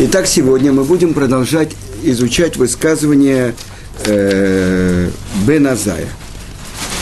Итак, 0.00 0.28
сегодня 0.28 0.72
мы 0.72 0.84
будем 0.84 1.12
продолжать 1.12 1.74
изучать 2.04 2.56
высказывание 2.56 3.56
э, 4.04 5.10
Беназая. 5.44 6.06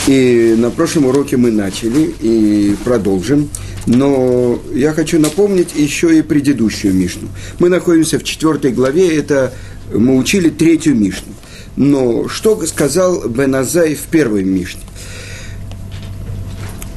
И 0.07 0.55
на 0.57 0.71
прошлом 0.71 1.05
уроке 1.05 1.37
мы 1.37 1.51
начали 1.51 2.11
и 2.19 2.75
продолжим. 2.83 3.49
Но 3.85 4.59
я 4.73 4.93
хочу 4.93 5.19
напомнить 5.19 5.75
еще 5.75 6.17
и 6.17 6.23
предыдущую 6.23 6.95
Мишну. 6.95 7.27
Мы 7.59 7.69
находимся 7.69 8.17
в 8.17 8.23
четвертой 8.23 8.71
главе, 8.71 9.15
это 9.15 9.53
мы 9.93 10.17
учили 10.17 10.49
третью 10.49 10.95
Мишну. 10.95 11.33
Но 11.75 12.27
что 12.27 12.65
сказал 12.65 13.29
Беназай 13.29 13.93
в 13.93 14.07
первой 14.07 14.43
Мишне? 14.43 14.81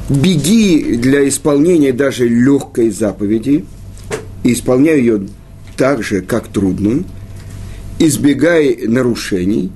Беги 0.09 0.97
для 0.97 1.29
исполнения 1.29 1.93
даже 1.93 2.27
легкой 2.27 2.91
заповеди, 2.91 3.67
и 4.45 4.55
исполняй 4.55 4.99
ее 4.99 5.27
так 5.77 6.03
же, 6.03 6.21
как 6.21 6.49
трудную, 6.49 7.05
избегай 7.99 8.87
нарушений, 8.87 9.71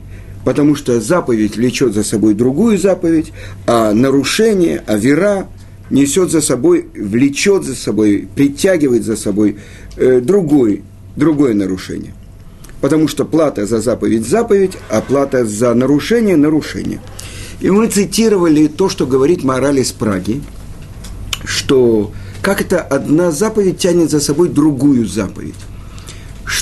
потому 0.44 0.74
что 0.74 1.00
заповедь 1.00 1.56
влечет 1.56 1.94
за 1.94 2.04
собой 2.04 2.34
другую 2.34 2.78
заповедь, 2.78 3.32
а 3.66 3.92
нарушение, 3.92 4.82
а 4.86 4.96
вера 4.96 5.48
несет 5.90 6.30
за 6.30 6.40
собой, 6.40 6.86
влечет 6.94 7.64
за 7.64 7.74
собой, 7.74 8.28
притягивает 8.34 9.04
за 9.04 9.16
собой 9.16 9.58
э, 9.96 10.20
другой, 10.20 10.82
другое 11.16 11.54
нарушение. 11.54 12.14
Потому 12.80 13.08
что 13.08 13.24
плата 13.24 13.66
за 13.66 13.80
заповедь– 13.80 14.26
заповедь, 14.28 14.72
а 14.90 15.00
плата 15.00 15.46
за 15.46 15.72
нарушение– 15.74 16.36
нарушение. 16.38 17.00
И 17.60 17.70
мы 17.70 17.86
цитировали 17.86 18.66
то, 18.66 18.88
что 18.88 19.06
говорит 19.06 19.42
мораль 19.42 19.78
из 19.78 19.92
Праги, 19.92 20.42
что 21.44 22.12
как 22.42 22.60
это 22.60 22.80
одна 22.80 23.30
заповедь 23.30 23.78
тянет 23.78 24.10
за 24.10 24.20
собой 24.20 24.48
другую 24.50 25.06
заповедь. 25.06 25.54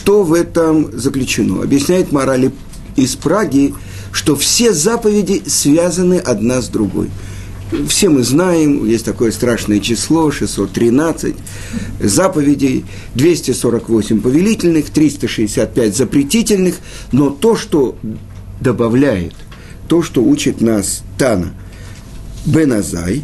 Что 0.02 0.24
в 0.24 0.32
этом 0.32 0.98
заключено? 0.98 1.62
Объясняет 1.62 2.10
морали 2.10 2.50
из 2.96 3.14
Праги, 3.14 3.72
что 4.10 4.34
все 4.34 4.72
заповеди 4.72 5.44
связаны 5.46 6.14
одна 6.14 6.60
с 6.60 6.66
другой. 6.66 7.08
Все 7.86 8.08
мы 8.08 8.24
знаем, 8.24 8.84
есть 8.84 9.04
такое 9.04 9.30
страшное 9.30 9.78
число, 9.78 10.32
613 10.32 11.36
заповедей, 12.00 12.84
248 13.14 14.20
повелительных, 14.20 14.90
365 14.90 15.96
запретительных, 15.96 16.74
но 17.12 17.30
то, 17.30 17.54
что 17.54 17.96
добавляет, 18.60 19.34
то, 19.86 20.02
что 20.02 20.24
учит 20.24 20.60
нас 20.60 21.04
Тана 21.16 21.54
Беназай, 22.44 23.22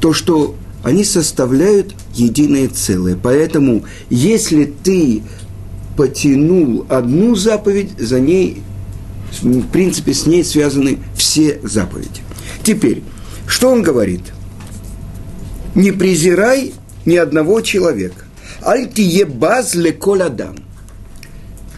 то, 0.00 0.12
что 0.12 0.56
они 0.82 1.04
составляют 1.04 1.94
единое 2.14 2.66
целое. 2.66 3.16
Поэтому, 3.16 3.84
если 4.08 4.64
ты 4.64 5.22
потянул 6.00 6.86
одну 6.88 7.34
заповедь, 7.36 7.90
за 7.98 8.20
ней, 8.20 8.62
в 9.42 9.66
принципе, 9.66 10.14
с 10.14 10.24
ней 10.24 10.42
связаны 10.42 11.00
все 11.14 11.60
заповеди. 11.62 12.22
Теперь, 12.62 13.02
что 13.46 13.68
он 13.68 13.82
говорит? 13.82 14.22
Не 15.74 15.92
презирай 15.92 16.72
ни 17.04 17.16
одного 17.16 17.60
человека. 17.60 18.24
Альтие 18.62 19.26
баз 19.26 19.74
леколядам. 19.74 20.56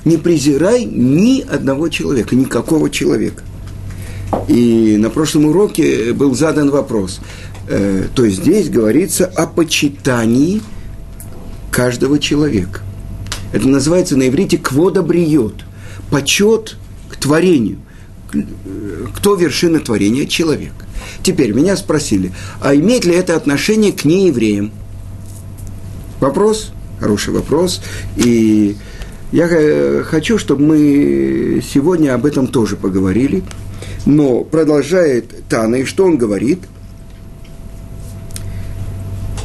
Не 0.04 0.18
презирай 0.18 0.84
ни 0.84 1.40
одного 1.40 1.88
человека, 1.88 2.36
никакого 2.36 2.90
человека. 2.90 3.42
И 4.46 4.98
на 5.00 5.10
прошлом 5.10 5.46
уроке 5.46 6.12
был 6.12 6.36
задан 6.36 6.70
вопрос. 6.70 7.18
Э, 7.68 8.04
то 8.14 8.24
есть 8.24 8.36
здесь 8.36 8.68
говорится 8.68 9.26
о 9.26 9.48
почитании 9.48 10.62
каждого 11.72 12.20
человека. 12.20 12.82
Это 13.52 13.68
называется 13.68 14.16
на 14.16 14.28
иврите 14.28 14.58
«квода 14.58 15.02
бриет»– 15.02 15.54
почет 16.10 16.76
к 17.08 17.16
творению. 17.16 17.78
Кто 19.14 19.34
вершина 19.34 19.80
творения? 19.80 20.26
Человек. 20.26 20.72
Теперь 21.22 21.52
меня 21.52 21.76
спросили, 21.76 22.32
а 22.60 22.74
имеет 22.74 23.04
ли 23.04 23.14
это 23.14 23.34
отношение 23.34 23.92
к 23.92 24.04
неевреям? 24.04 24.72
Вопрос, 26.20 26.72
хороший 27.00 27.34
вопрос. 27.34 27.82
И 28.16 28.76
я 29.32 30.02
хочу, 30.04 30.38
чтобы 30.38 30.64
мы 30.64 31.62
сегодня 31.66 32.14
об 32.14 32.26
этом 32.26 32.46
тоже 32.46 32.76
поговорили. 32.76 33.42
Но 34.06 34.44
продолжает 34.44 35.48
Тана, 35.48 35.76
и 35.76 35.84
что 35.84 36.04
он 36.04 36.16
говорит? 36.16 36.60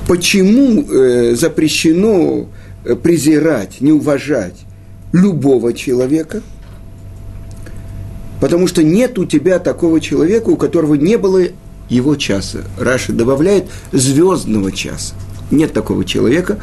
Почему 0.08 0.84
э, 0.90 1.36
запрещено 1.36 2.48
Э, 2.48 2.57
презирать, 2.96 3.82
не 3.82 3.92
уважать 3.92 4.56
любого 5.12 5.74
человека, 5.74 6.42
потому 8.40 8.68
что 8.68 8.84
нет 8.84 9.18
у 9.20 9.26
тебя 9.26 9.60
такого 9.60 10.00
человека, 10.00 10.50
у 10.50 10.58
которого 10.58 10.96
не 10.96 11.18
было 11.18 11.44
его 11.90 12.16
часа. 12.16 12.60
Раша 12.78 13.14
добавляет 13.14 13.66
звездного 13.92 14.72
часа. 14.72 15.16
Нет 15.52 15.74
такого 15.74 16.04
человека. 16.04 16.60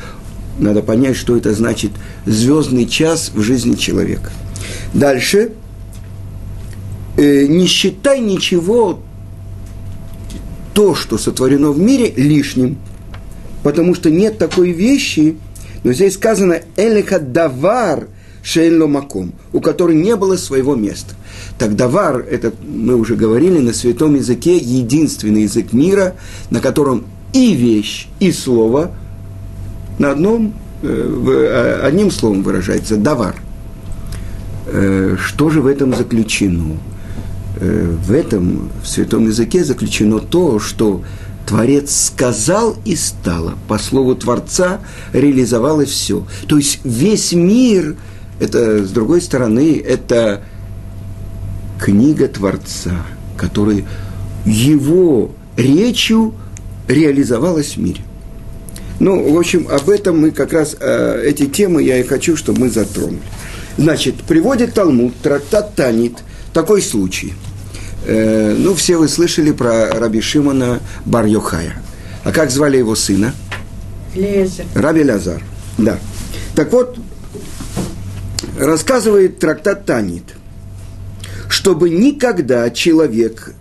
Надо 0.58 0.82
понять, 0.82 1.16
что 1.16 1.36
это 1.36 1.52
значит 1.52 1.92
звездный 2.26 2.86
час 2.86 3.32
в 3.34 3.40
жизни 3.40 3.74
человека. 3.74 4.30
Дальше. 4.92 5.52
Э, 7.16 7.46
не 7.46 7.66
считай 7.66 8.20
ничего, 8.20 9.00
то, 10.74 10.94
что 10.94 11.16
сотворено 11.16 11.70
в 11.70 11.78
мире, 11.78 12.12
лишним. 12.16 12.76
Потому 13.62 13.94
что 13.94 14.10
нет 14.10 14.36
такой 14.36 14.72
вещи, 14.72 15.36
но 15.84 15.92
здесь 15.92 16.14
сказано 16.14 16.60
«элиха 16.76 17.20
давар 17.20 18.08
шейло 18.42 18.86
маком», 18.86 19.32
у 19.52 19.60
которой 19.60 19.94
не 19.94 20.16
было 20.16 20.36
своего 20.36 20.74
места. 20.74 21.14
Так 21.58 21.76
давар, 21.76 22.24
это 22.28 22.52
мы 22.66 22.96
уже 22.96 23.14
говорили, 23.14 23.58
на 23.58 23.72
святом 23.72 24.14
языке 24.14 24.56
единственный 24.56 25.42
язык 25.42 25.72
мира, 25.72 26.14
на 26.50 26.60
котором 26.60 27.04
и 27.32 27.54
вещь, 27.54 28.08
и 28.18 28.32
слово 28.32 28.92
на 29.98 30.10
одном, 30.10 30.54
э, 30.82 30.88
э, 30.88 31.80
одним 31.86 32.10
словом 32.10 32.42
выражается 32.42 32.96
«давар». 32.96 33.36
Э, 34.66 35.16
что 35.20 35.50
же 35.50 35.60
в 35.60 35.66
этом 35.66 35.94
заключено? 35.94 36.76
В 37.60 38.10
этом, 38.10 38.68
в 38.82 38.88
святом 38.88 39.26
языке 39.26 39.62
заключено 39.62 40.18
то, 40.18 40.58
что 40.58 41.04
Творец 41.46 42.06
сказал 42.06 42.76
и 42.84 42.96
стало. 42.96 43.58
По 43.68 43.78
слову 43.78 44.14
Творца 44.14 44.80
реализовалось 45.12 45.90
все. 45.90 46.26
То 46.48 46.56
есть 46.56 46.80
весь 46.84 47.32
мир, 47.32 47.96
это, 48.40 48.84
с 48.84 48.90
другой 48.90 49.20
стороны, 49.20 49.82
это 49.84 50.42
книга 51.80 52.28
Творца, 52.28 52.92
который 53.36 53.84
его 54.46 55.32
речью 55.56 56.34
реализовалась 56.88 57.76
в 57.76 57.80
мире. 57.80 58.02
Ну, 59.00 59.32
в 59.32 59.38
общем, 59.38 59.66
об 59.68 59.90
этом 59.90 60.20
мы 60.20 60.30
как 60.30 60.52
раз, 60.52 60.76
э, 60.78 61.22
эти 61.26 61.46
темы 61.46 61.82
я 61.82 61.98
и 61.98 62.04
хочу, 62.04 62.36
чтобы 62.36 62.60
мы 62.60 62.70
затронули. 62.70 63.20
Значит, 63.76 64.16
приводит 64.22 64.74
Талмуд, 64.74 65.14
трактат 65.20 65.74
Танит, 65.74 66.18
такой 66.52 66.80
случай– 66.80 67.34
Э, 68.06 68.54
ну, 68.58 68.74
все 68.74 68.96
вы 68.98 69.08
слышали 69.08 69.50
про 69.50 69.88
Раби 69.88 70.20
Шимона 70.20 70.80
бар 71.06 71.26
-Йохая. 71.26 71.72
А 72.22 72.32
как 72.32 72.50
звали 72.50 72.76
его 72.76 72.94
сына? 72.94 73.34
Лезер. 74.14 74.66
Раби 74.74 75.04
Лазар, 75.04 75.42
да. 75.78 75.98
Так 76.54 76.72
вот, 76.72 76.98
рассказывает 78.58 79.38
трактат 79.38 79.86
Танит, 79.86 80.34
чтобы 81.48 81.90
никогда 81.90 82.70
человек 82.70 83.54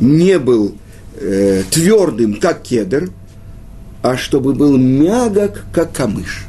не 0.00 0.38
был 0.38 0.76
э, 1.20 1.64
твердым, 1.70 2.40
как 2.40 2.62
кедр, 2.62 3.10
а 4.02 4.16
чтобы 4.16 4.54
был 4.54 4.78
мягок, 4.78 5.64
как 5.72 5.92
камыш. 5.92 6.46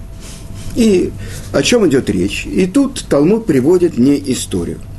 И 0.76 1.12
о 1.52 1.62
чем 1.62 1.88
идет 1.88 2.10
речь? 2.10 2.46
И 2.46 2.66
тут 2.66 3.06
Талмуд 3.10 3.46
приводит 3.46 3.98
мне 3.98 4.18
историю– 4.32 4.80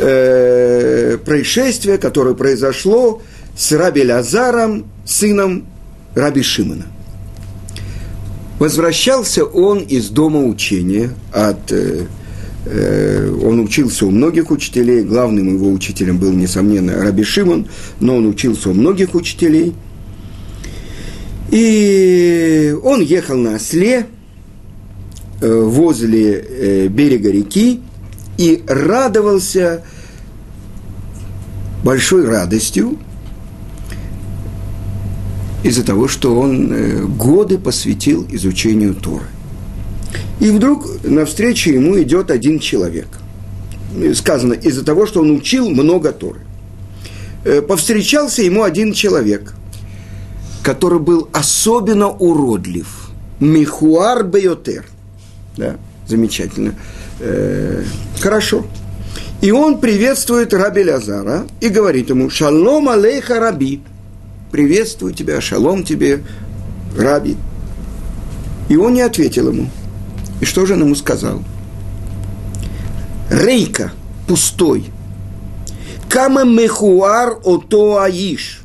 э, 0.00 1.18
происшествие, 1.24 1.98
которое 1.98 2.34
произошло 2.34 3.22
с 3.56 3.72
Раби 3.72 4.04
Лазаром, 4.04 4.86
сыном 5.04 5.66
Раби 6.14 6.42
Шимона. 6.42 6.86
Возвращался 8.58 9.44
он 9.44 9.80
из 9.80 10.08
дома 10.08 10.42
учения 10.42 11.10
от 11.32 11.70
э, 11.72 12.06
э, 12.64 13.38
он 13.44 13.60
учился 13.60 14.06
у 14.06 14.10
многих 14.10 14.50
учителей, 14.50 15.02
главным 15.02 15.54
его 15.54 15.70
учителем 15.70 16.18
был, 16.18 16.32
несомненно, 16.32 17.02
Раби 17.02 17.22
Шимон, 17.22 17.66
но 18.00 18.16
он 18.16 18.26
учился 18.26 18.70
у 18.70 18.74
многих 18.74 19.14
учителей. 19.14 19.74
И 21.50 22.74
он 22.82 23.02
ехал 23.02 23.36
на 23.36 23.56
осле 23.56 24.06
э, 25.40 25.60
возле 25.60 26.32
э, 26.32 26.88
берега 26.88 27.30
реки, 27.30 27.80
и 28.38 28.62
радовался 28.66 29.84
большой 31.82 32.26
радостью 32.26 32.98
из-за 35.62 35.84
того, 35.84 36.08
что 36.08 36.38
он 36.38 36.72
э, 36.72 37.04
годы 37.04 37.58
посвятил 37.58 38.26
изучению 38.30 38.94
Торы. 38.94 39.26
И 40.40 40.50
вдруг 40.50 41.02
навстречу 41.02 41.70
ему 41.70 42.00
идет 42.00 42.30
один 42.30 42.58
человек. 42.58 43.08
Сказано, 44.14 44.52
из-за 44.52 44.84
того, 44.84 45.06
что 45.06 45.22
он 45.22 45.30
учил 45.30 45.70
много 45.70 46.12
Торы. 46.12 46.40
Э, 47.44 47.62
повстречался 47.62 48.42
ему 48.42 48.62
один 48.62 48.92
человек, 48.92 49.54
который 50.62 50.98
был 50.98 51.28
особенно 51.32 52.08
уродлив. 52.08 53.10
Михуар 53.40 54.24
Бейотер. 54.24 54.84
Да, 55.56 55.76
замечательно. 56.06 56.74
Э, 57.20 57.82
хорошо. 58.20 58.66
И 59.40 59.50
он 59.50 59.80
приветствует 59.80 60.54
Раби 60.54 60.84
Лазара 60.84 61.46
и 61.60 61.68
говорит 61.68 62.08
ему, 62.10 62.30
«Шалом 62.30 62.88
алейха, 62.88 63.38
Раби». 63.38 63.82
Приветствую 64.50 65.12
тебя, 65.12 65.40
шалом 65.40 65.84
тебе, 65.84 66.22
Раби. 66.96 67.36
И 68.68 68.76
он 68.76 68.94
не 68.94 69.02
ответил 69.02 69.48
ему. 69.48 69.68
И 70.40 70.44
что 70.44 70.66
же 70.66 70.74
он 70.74 70.80
ему 70.80 70.94
сказал? 70.94 71.42
Рейка, 73.30 73.92
пустой. 74.26 74.86
Кама 76.08 76.44
мехуар 76.44 77.38
ото 77.44 77.98
аиш. 78.02 78.62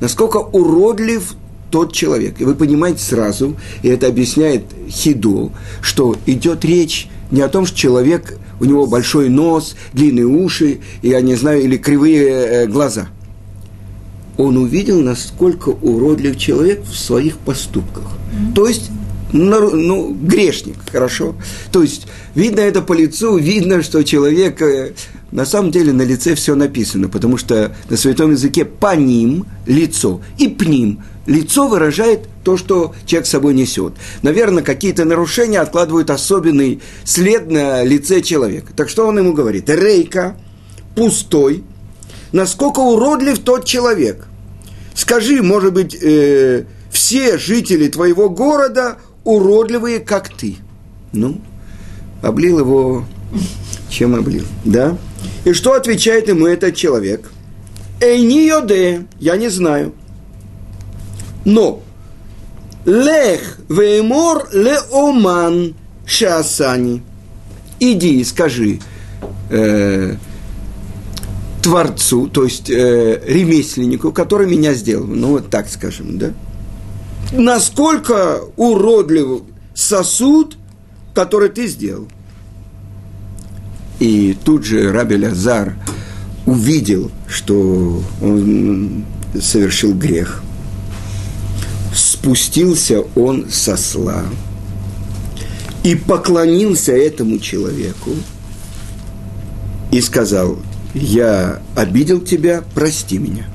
Насколько 0.00 0.38
уродлив 0.38 1.34
тот 1.70 1.92
человек. 1.92 2.40
И 2.40 2.44
вы 2.44 2.54
понимаете 2.54 3.02
сразу, 3.02 3.56
и 3.82 3.88
это 3.88 4.06
объясняет 4.06 4.64
Хидо, 4.88 5.50
что 5.80 6.16
идет 6.26 6.64
речь 6.64 7.08
не 7.30 7.40
о 7.42 7.48
том, 7.48 7.66
что 7.66 7.76
человек, 7.76 8.38
у 8.60 8.64
него 8.64 8.86
большой 8.86 9.28
нос, 9.28 9.76
длинные 9.92 10.26
уши, 10.26 10.80
я 11.02 11.20
не 11.20 11.34
знаю, 11.34 11.62
или 11.62 11.76
кривые 11.76 12.28
э, 12.28 12.66
глаза. 12.66 13.08
Он 14.36 14.56
увидел, 14.56 15.00
насколько 15.00 15.68
уродлив 15.68 16.36
человек 16.36 16.82
в 16.84 16.96
своих 16.96 17.36
поступках. 17.38 18.04
Mm-hmm. 18.04 18.54
То 18.54 18.66
есть 18.66 18.90
ну, 19.32 20.12
грешник, 20.12 20.76
хорошо. 20.90 21.34
То 21.72 21.82
есть, 21.82 22.06
видно 22.34 22.60
это 22.60 22.82
по 22.82 22.92
лицу, 22.92 23.36
видно, 23.36 23.82
что 23.82 24.02
человек, 24.02 24.60
э, 24.60 24.92
на 25.30 25.44
самом 25.44 25.70
деле 25.70 25.92
на 25.92 26.02
лице 26.02 26.34
все 26.34 26.54
написано, 26.54 27.08
потому 27.08 27.36
что 27.36 27.74
на 27.88 27.96
святом 27.96 28.32
языке 28.32 28.64
по 28.64 28.96
ним 28.96 29.46
лицо 29.66 30.20
и 30.38 30.48
пним 30.48 31.02
лицо 31.26 31.68
выражает 31.68 32.28
то, 32.44 32.56
что 32.56 32.94
человек 33.06 33.26
с 33.26 33.30
собой 33.30 33.54
несет. 33.54 33.94
Наверное, 34.22 34.62
какие-то 34.62 35.04
нарушения 35.04 35.60
откладывают 35.60 36.10
особенный 36.10 36.80
след 37.04 37.50
на 37.50 37.82
лице 37.82 38.20
человека. 38.22 38.72
Так 38.74 38.88
что 38.88 39.06
он 39.06 39.18
ему 39.18 39.32
говорит? 39.32 39.68
Рейка, 39.68 40.36
пустой, 40.94 41.64
насколько 42.32 42.80
уродлив 42.80 43.38
тот 43.38 43.64
человек. 43.64 44.26
Скажи, 44.94 45.42
может 45.42 45.72
быть, 45.72 45.96
э, 46.00 46.64
все 46.90 47.38
жители 47.38 47.88
твоего 47.88 48.28
города 48.28 48.96
уродливые, 49.24 50.00
как 50.00 50.28
ты. 50.28 50.56
Ну, 51.12 51.40
облил 52.22 52.60
его, 52.60 53.04
чем 53.88 54.14
облил, 54.14 54.44
да? 54.64 54.96
И 55.44 55.52
что 55.52 55.72
отвечает 55.72 56.28
ему 56.28 56.46
этот 56.46 56.76
человек? 56.76 57.30
Эй, 58.00 58.22
не 58.22 58.46
йоде, 58.46 59.06
я 59.18 59.36
не 59.36 59.48
знаю. 59.48 59.92
Но 61.44 61.82
лех 62.84 63.58
веймор 63.68 64.48
леоман 64.52 65.74
шасани. 66.04 67.02
Иди 67.78 68.20
и 68.20 68.24
скажи 68.24 68.78
э, 69.50 70.16
творцу, 71.62 72.28
то 72.28 72.44
есть 72.44 72.68
э, 72.70 73.22
ремесленнику, 73.26 74.12
который 74.12 74.46
меня 74.46 74.74
сделал. 74.74 75.06
Ну, 75.06 75.28
вот 75.28 75.50
так 75.50 75.68
скажем, 75.68 76.18
да? 76.18 76.32
насколько 77.32 78.40
уродлив 78.56 79.42
сосуд, 79.74 80.56
который 81.14 81.48
ты 81.48 81.66
сделал. 81.66 82.08
И 83.98 84.36
тут 84.44 84.64
же 84.64 84.92
Раби 84.92 85.16
Лазар 85.16 85.76
увидел, 86.46 87.10
что 87.28 88.02
он 88.22 89.04
совершил 89.40 89.94
грех. 89.94 90.42
Спустился 92.20 93.02
он 93.16 93.48
со 93.50 93.78
сла 93.78 94.22
и 95.82 95.94
поклонился 95.94 96.92
этому 96.92 97.38
человеку 97.38 98.10
и 99.90 100.02
сказал, 100.02 100.58
я 100.92 101.62
обидел 101.74 102.20
тебя, 102.20 102.62
прости 102.74 103.16
меня. 103.16 103.46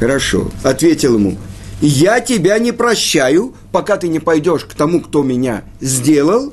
Хорошо. 0.00 0.50
Ответил 0.64 1.14
ему, 1.14 1.38
я 1.80 2.18
тебя 2.18 2.58
не 2.58 2.72
прощаю, 2.72 3.54
пока 3.70 3.96
ты 3.96 4.08
не 4.08 4.18
пойдешь 4.18 4.64
к 4.64 4.74
тому, 4.74 5.00
кто 5.00 5.22
меня 5.22 5.62
сделал, 5.80 6.52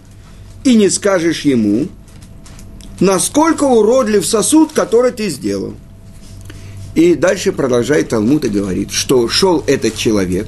и 0.63 0.75
не 0.75 0.89
скажешь 0.91 1.41
ему, 1.41 1.88
насколько 3.00 3.63
уродлив 3.63 4.23
сосуд, 4.27 4.73
который 4.73 5.12
ты 5.12 5.29
сделал. 5.29 5.73
И 6.94 7.15
дальше 7.15 7.51
продолжает 7.51 8.09
Талмуд 8.09 8.45
и 8.45 8.50
говорит, 8.50 8.91
что 8.91 9.27
шел 9.27 9.63
этот 9.65 9.95
человек, 9.95 10.47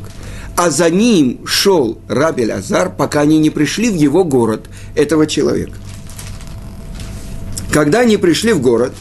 а 0.65 0.69
за 0.69 0.89
ним 0.89 1.45
шел 1.45 1.99
Рабель 2.07 2.51
Азар, 2.51 2.93
пока 2.95 3.21
они 3.21 3.39
не 3.39 3.49
пришли 3.49 3.89
в 3.89 3.95
его 3.95 4.23
город, 4.23 4.67
этого 4.95 5.27
человека. 5.27 5.73
Когда 7.71 8.01
они 8.01 8.17
пришли 8.17 8.53
в 8.53 8.61
город, 8.61 8.93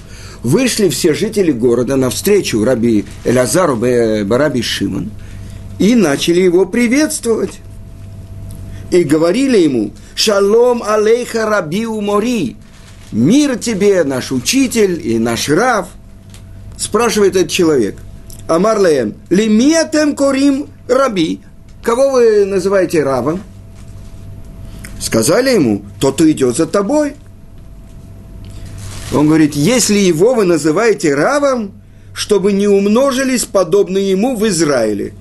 вышли 0.42 0.88
все 0.88 1.12
жители 1.14 1.52
города 1.52 1.96
навстречу 1.96 2.64
Раби 2.64 3.04
Элязару 3.24 3.76
Бараби 3.76 4.62
Шимон– 4.62 5.10
и 5.80 5.94
начали 5.94 6.40
его 6.40 6.66
приветствовать. 6.66 7.58
И 8.92 9.02
говорили 9.02 9.58
ему, 9.58 9.92
«Шалом 10.14 10.82
алейха 10.82 11.46
раби 11.46 11.86
умори!» 11.86 12.56
«Мир 13.12 13.56
тебе, 13.56 14.04
наш 14.04 14.30
учитель 14.30 15.00
и 15.02 15.18
наш 15.18 15.48
рав!» 15.48 15.88
Спрашивает 16.76 17.34
этот 17.34 17.50
человек. 17.50 17.96
Амар 18.46 18.80
леем, 18.80 19.14
«Лимиетем 19.30 20.14
корим 20.14 20.68
раби?» 20.86 21.40
Кого 21.82 22.10
вы 22.10 22.44
называете 22.44 23.02
равом? 23.02 23.42
Сказали 25.00 25.50
ему, 25.50 25.82
тот 25.98 26.20
идет 26.20 26.56
за 26.56 26.66
тобой. 26.66 27.14
Он 29.12 29.26
говорит, 29.26 29.54
если 29.54 29.98
его 29.98 30.34
вы 30.34 30.44
называете 30.44 31.14
равом, 31.14 31.72
чтобы 32.12 32.52
не 32.52 32.68
умножились 32.68 33.44
подобные 33.44 34.10
ему 34.10 34.36
в 34.36 34.46
Израиле. 34.46 35.14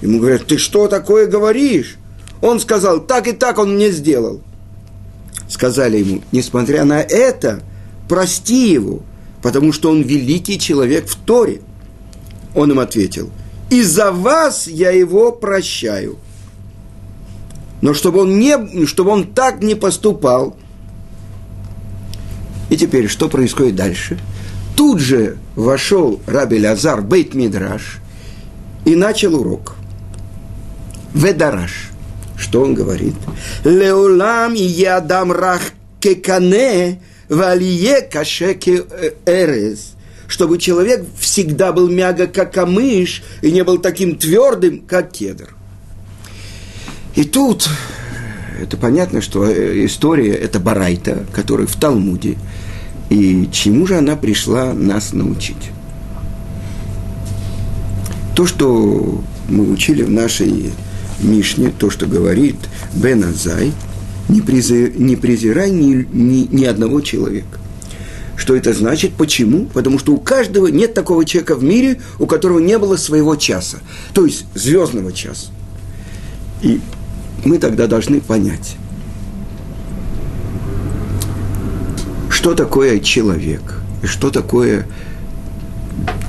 Ему 0.00 0.18
говорят, 0.18 0.46
ты 0.46 0.56
что 0.56 0.88
такое 0.88 1.26
говоришь? 1.26 1.96
Он 2.40 2.60
сказал, 2.60 3.00
так 3.00 3.26
и 3.28 3.32
так 3.32 3.58
он 3.58 3.74
мне 3.74 3.90
сделал. 3.90 4.40
Сказали 5.48 5.98
ему, 5.98 6.22
несмотря 6.32 6.84
на 6.84 7.00
это, 7.02 7.60
прости 8.08 8.72
его, 8.72 9.00
потому 9.42 9.72
что 9.72 9.90
он 9.90 10.02
великий 10.02 10.58
человек 10.58 11.08
в 11.08 11.16
Торе. 11.16 11.60
Он 12.54 12.70
им 12.70 12.78
ответил, 12.78 13.30
из-за 13.80 14.12
вас 14.12 14.66
я 14.66 14.90
его 14.90 15.32
прощаю. 15.32 16.18
Но 17.80 17.94
чтобы 17.94 18.20
он, 18.20 18.38
не, 18.38 18.86
чтобы 18.86 19.10
он 19.10 19.24
так 19.24 19.62
не 19.62 19.74
поступал. 19.74 20.56
И 22.70 22.76
теперь, 22.76 23.08
что 23.08 23.28
происходит 23.28 23.74
дальше? 23.76 24.18
Тут 24.76 25.00
же 25.00 25.38
вошел 25.56 26.20
Раби 26.26 26.64
Лазар 26.64 27.02
Бейт 27.02 27.34
Мидраш 27.34 27.98
и 28.84 28.94
начал 28.94 29.34
урок– 29.34 29.76
Ведараш. 31.14 31.90
Что 32.36 32.62
он 32.62 32.74
говорит? 32.74 33.14
Леулам 33.64 34.54
и 34.54 34.62
ядам 34.62 35.30
рах 35.30 35.60
кекане 36.00 37.00
валие 37.28 38.02
кашеке 38.02 38.84
эрез. 39.26 39.91
Чтобы 40.32 40.56
человек 40.56 41.04
всегда 41.18 41.72
был 41.72 41.90
мягок, 41.90 42.32
как 42.32 42.54
камыш, 42.54 43.22
и 43.42 43.52
не 43.52 43.62
был 43.64 43.76
таким 43.76 44.16
твердым, 44.16 44.80
как 44.80 45.12
кедр. 45.12 45.54
И 47.14 47.24
тут 47.24 47.68
это 48.58 48.78
понятно, 48.78 49.20
что 49.20 49.44
история– 49.84 50.32
это 50.32 50.58
Барайта, 50.58 51.26
который 51.34 51.66
в 51.66 51.76
Талмуде. 51.76 52.38
И 53.10 53.46
чему 53.52 53.86
же 53.86 53.98
она 53.98 54.16
пришла 54.16 54.72
нас 54.72 55.12
научить? 55.12 55.70
То, 58.34 58.46
что 58.46 59.22
мы 59.50 59.70
учили 59.70 60.02
в 60.02 60.10
нашей 60.10 60.72
Мишне, 61.20 61.70
то, 61.78 61.90
что 61.90 62.06
говорит 62.06 62.56
Бен 62.94 63.22
Азай, 63.22 63.70
не, 64.30 64.40
презир, 64.40 64.98
не 64.98 65.14
презирай 65.14 65.70
ни, 65.70 66.08
ни, 66.10 66.48
ни 66.50 66.64
одного 66.64 67.02
человека. 67.02 67.58
Что 68.42 68.56
это 68.56 68.72
значит? 68.72 69.12
Почему? 69.12 69.66
Потому 69.66 70.00
что 70.00 70.12
у 70.12 70.18
каждого 70.18 70.66
нет 70.66 70.94
такого 70.94 71.24
человека 71.24 71.54
в 71.54 71.62
мире, 71.62 72.00
у 72.18 72.26
которого 72.26 72.58
не 72.58 72.76
было 72.76 72.96
своего 72.96 73.36
часа, 73.36 73.78
то 74.14 74.26
есть 74.26 74.46
звездного 74.56 75.12
часа. 75.12 75.52
И 76.60 76.80
мы 77.44 77.58
тогда 77.58 77.86
должны 77.86 78.20
понять, 78.20 78.74
что 82.30 82.54
такое 82.54 82.98
человек, 82.98 83.62
и 84.02 84.06
что 84.06 84.28
такое 84.30 84.88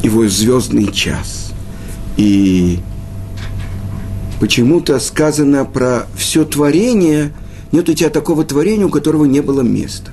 его 0.03 0.27
звездный 0.27 0.91
час. 0.91 1.51
И 2.15 2.77
почему-то 4.39 4.99
сказано 4.99 5.65
про 5.65 6.05
все 6.15 6.45
творение, 6.45 7.33
Нет 7.71 7.89
у 7.89 7.93
тебя 7.95 8.11
такого 8.11 8.43
творения, 8.43 8.85
у 8.85 8.89
которого 8.89 9.25
не 9.25 9.41
было 9.41 9.61
места. 9.61 10.11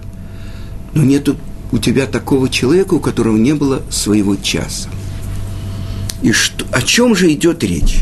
Но 0.94 1.02
нет 1.02 1.28
у 1.72 1.78
тебя 1.78 2.06
такого 2.06 2.48
человека, 2.48 2.94
у 2.94 3.00
которого 3.00 3.36
не 3.36 3.54
было 3.54 3.82
своего 3.90 4.36
часа. 4.36 4.88
И 6.22 6.32
что, 6.32 6.64
о 6.72 6.82
чем 6.82 7.14
же 7.14 7.32
идет 7.32 7.62
речь? 7.62 8.00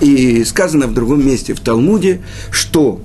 И 0.00 0.44
сказано 0.44 0.86
в 0.86 0.94
другом 0.94 1.26
месте 1.26 1.54
в 1.54 1.60
Талмуде, 1.60 2.22
что 2.50 3.00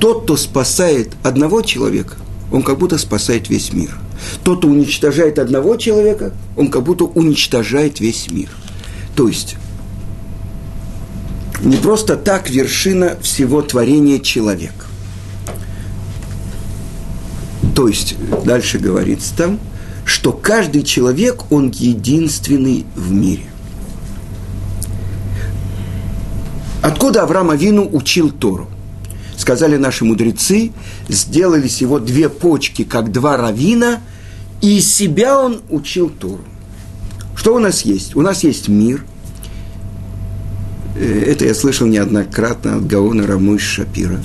тот, 0.00 0.24
кто 0.24 0.36
спасает 0.36 1.12
одного 1.22 1.62
человека, 1.62 2.16
он 2.52 2.62
как 2.62 2.78
будто 2.78 2.98
спасает 2.98 3.48
весь 3.48 3.72
мир. 3.72 3.96
Тот, 4.42 4.58
кто 4.58 4.68
уничтожает 4.68 5.38
одного 5.38 5.76
человека, 5.76 6.32
он 6.56 6.70
как 6.70 6.82
будто 6.82 7.04
уничтожает 7.04 8.00
весь 8.00 8.30
мир. 8.30 8.48
То 9.16 9.28
есть, 9.28 9.56
не 11.62 11.76
просто 11.76 12.16
так 12.16 12.50
вершина 12.50 13.16
всего 13.22 13.62
творения 13.62 14.18
человек. 14.18 14.72
То 17.74 17.88
есть, 17.88 18.14
дальше 18.44 18.78
говорится 18.78 19.36
там, 19.36 19.58
что 20.04 20.32
каждый 20.32 20.82
человек, 20.82 21.50
он 21.50 21.70
единственный 21.70 22.84
в 22.94 23.12
мире. 23.12 23.44
Откуда 26.82 27.22
Авраам 27.22 27.50
Авину 27.50 27.88
учил 27.90 28.30
Тору? 28.30 28.68
Сказали 29.36 29.76
наши 29.76 30.04
мудрецы, 30.04 30.72
сделали 31.08 31.66
его 31.80 31.98
две 31.98 32.28
почки, 32.28 32.84
как 32.84 33.10
два 33.10 33.36
равина, 33.36 34.00
и 34.60 34.80
себя 34.80 35.40
он 35.40 35.62
учил 35.70 36.08
Тору. 36.10 36.44
Что 37.34 37.56
у 37.56 37.58
нас 37.58 37.82
есть? 37.82 38.14
У 38.14 38.20
нас 38.20 38.44
есть 38.44 38.68
мир. 38.68 39.04
Э, 40.96 41.24
это 41.26 41.46
я 41.46 41.54
слышал 41.54 41.86
неоднократно 41.86 42.76
от 42.76 42.86
Гаона 42.86 43.26
Рамуш 43.26 43.62
Шапира, 43.62 44.20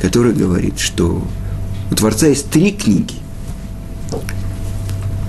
который 0.00 0.32
говорит, 0.32 0.78
что 0.78 1.26
у 1.94 1.96
Творца 1.96 2.26
есть 2.26 2.50
три 2.50 2.72
книги. 2.72 3.14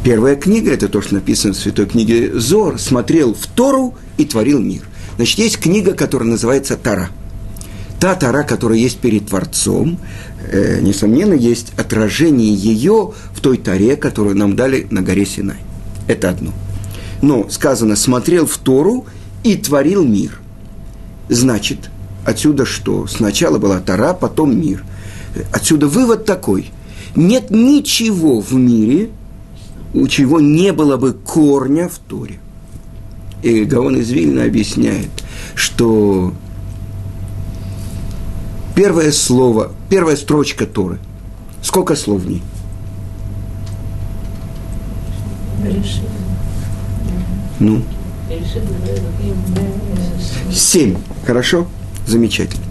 Первая 0.04 0.36
книга, 0.36 0.72
это 0.72 0.90
то, 0.90 1.00
что 1.00 1.14
написано 1.14 1.54
в 1.54 1.58
святой 1.58 1.86
книге 1.86 2.32
Зор, 2.40 2.80
смотрел 2.80 3.36
в 3.36 3.46
Тору 3.46 3.94
и 4.18 4.26
творил 4.26 4.60
мир. 4.60 4.82
Значит, 5.16 5.38
есть 5.38 5.60
книга, 5.60 5.94
которая 5.94 6.28
называется 6.28 6.76
Тара. 6.76 7.10
Та 8.00 8.16
Тара, 8.16 8.42
которая 8.42 8.80
есть 8.80 8.98
перед 8.98 9.28
Творцом, 9.28 10.00
э, 10.52 10.80
несомненно, 10.82 11.36
есть 11.36 11.72
отражение 11.78 12.54
ее 12.54 13.14
в 13.34 13.42
той 13.42 13.58
Таре, 13.58 13.96
которую 13.96 14.36
нам 14.36 14.56
дали 14.56 14.88
на 14.90 15.04
горе 15.04 15.26
Синай. 15.26 15.58
Это 16.08 16.32
одно. 16.32 16.52
Но 17.22 17.48
сказано, 17.50 17.96
смотрел 17.96 18.48
в 18.48 18.58
Тору 18.58 19.06
и 19.44 19.56
творил 19.56 20.04
мир. 20.04 20.40
Значит, 21.30 21.92
отсюда 22.26 22.66
что? 22.66 23.06
Сначала 23.06 23.60
была 23.60 23.80
Тара, 23.82 24.14
потом 24.14 24.60
мир. 24.60 24.84
Отсюда 25.52 25.88
вывод 25.88 26.26
такой. 26.26 26.72
Нет 27.16 27.50
ничего 27.50 28.42
в 28.42 28.54
мире, 28.54 29.10
у 29.94 30.08
чего 30.08 30.40
не 30.40 30.74
было 30.74 30.98
бы 30.98 31.14
корня 31.14 31.88
в 31.88 31.98
Торе. 32.00 32.40
И 33.42 33.64
Гаон 33.64 33.98
из 33.98 34.10
Вильна 34.12 34.44
объясняет, 34.44 35.10
что 35.54 36.34
первое 38.76 39.12
слово, 39.12 39.72
первая 39.90 40.16
строчка 40.16 40.66
Торы, 40.66 41.00
сколько 41.62 41.96
слов 41.96 42.22
в 42.22 42.30
ней? 42.30 42.44
Ну? 47.60 47.82
Семь. 50.52 50.98
Хорошо? 51.26 51.68
Замечательно. 52.06 52.64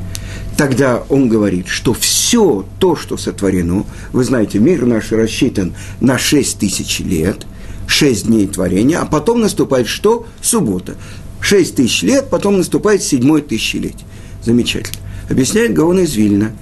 Тогда 0.57 1.03
он 1.09 1.29
говорит, 1.29 1.67
что 1.69 1.93
все 1.93 2.65
то, 2.79 2.95
что 2.95 3.17
сотворено, 3.17 3.85
вы 4.13 4.25
знаете, 4.25 4.59
мир 4.59 4.87
наш 4.87 5.11
рассчитан 5.11 5.75
на 6.01 6.19
шесть 6.19 6.59
тысяч 6.59 7.01
лет– 7.01 7.47
шесть 7.87 8.27
дней 8.27 8.47
творения, 8.47 9.01
а 9.01 9.07
потом 9.07 9.41
наступает 9.41 9.87
что? 9.87 10.27
Суббота. 10.41 10.97
Шесть 11.41 11.77
тысяч 11.77 12.03
лет, 12.03 12.31
потом 12.31 12.59
наступает 12.59 13.03
седьмое 13.03 13.43
тысячелетие. 13.43 14.07
Замечательно. 14.43 14.99
Объясняет 15.29 15.75
Гаон 15.75 16.01
из 16.01 16.15
Вильна. 16.15 16.53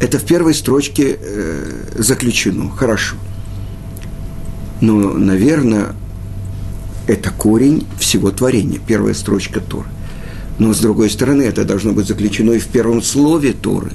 Это 0.00 0.18
в 0.18 0.24
первой 0.24 0.54
строчке 0.54 1.18
э, 1.20 1.92
заключено. 1.96 2.70
Хорошо. 2.70 3.16
Но, 4.80 4.94
наверное, 5.14 5.94
это 7.06 7.30
корень 7.30 7.86
всего 7.98 8.30
творения. 8.30 8.78
Первая 8.86 9.14
строчка 9.14 9.60
Торы. 9.60 9.88
Но, 10.58 10.74
с 10.74 10.80
другой 10.80 11.10
стороны, 11.10 11.42
это 11.42 11.64
должно 11.64 11.92
быть 11.92 12.06
заключено 12.06 12.52
и 12.52 12.58
в 12.58 12.66
первом 12.66 13.02
слове 13.02 13.52
Торы. 13.52 13.92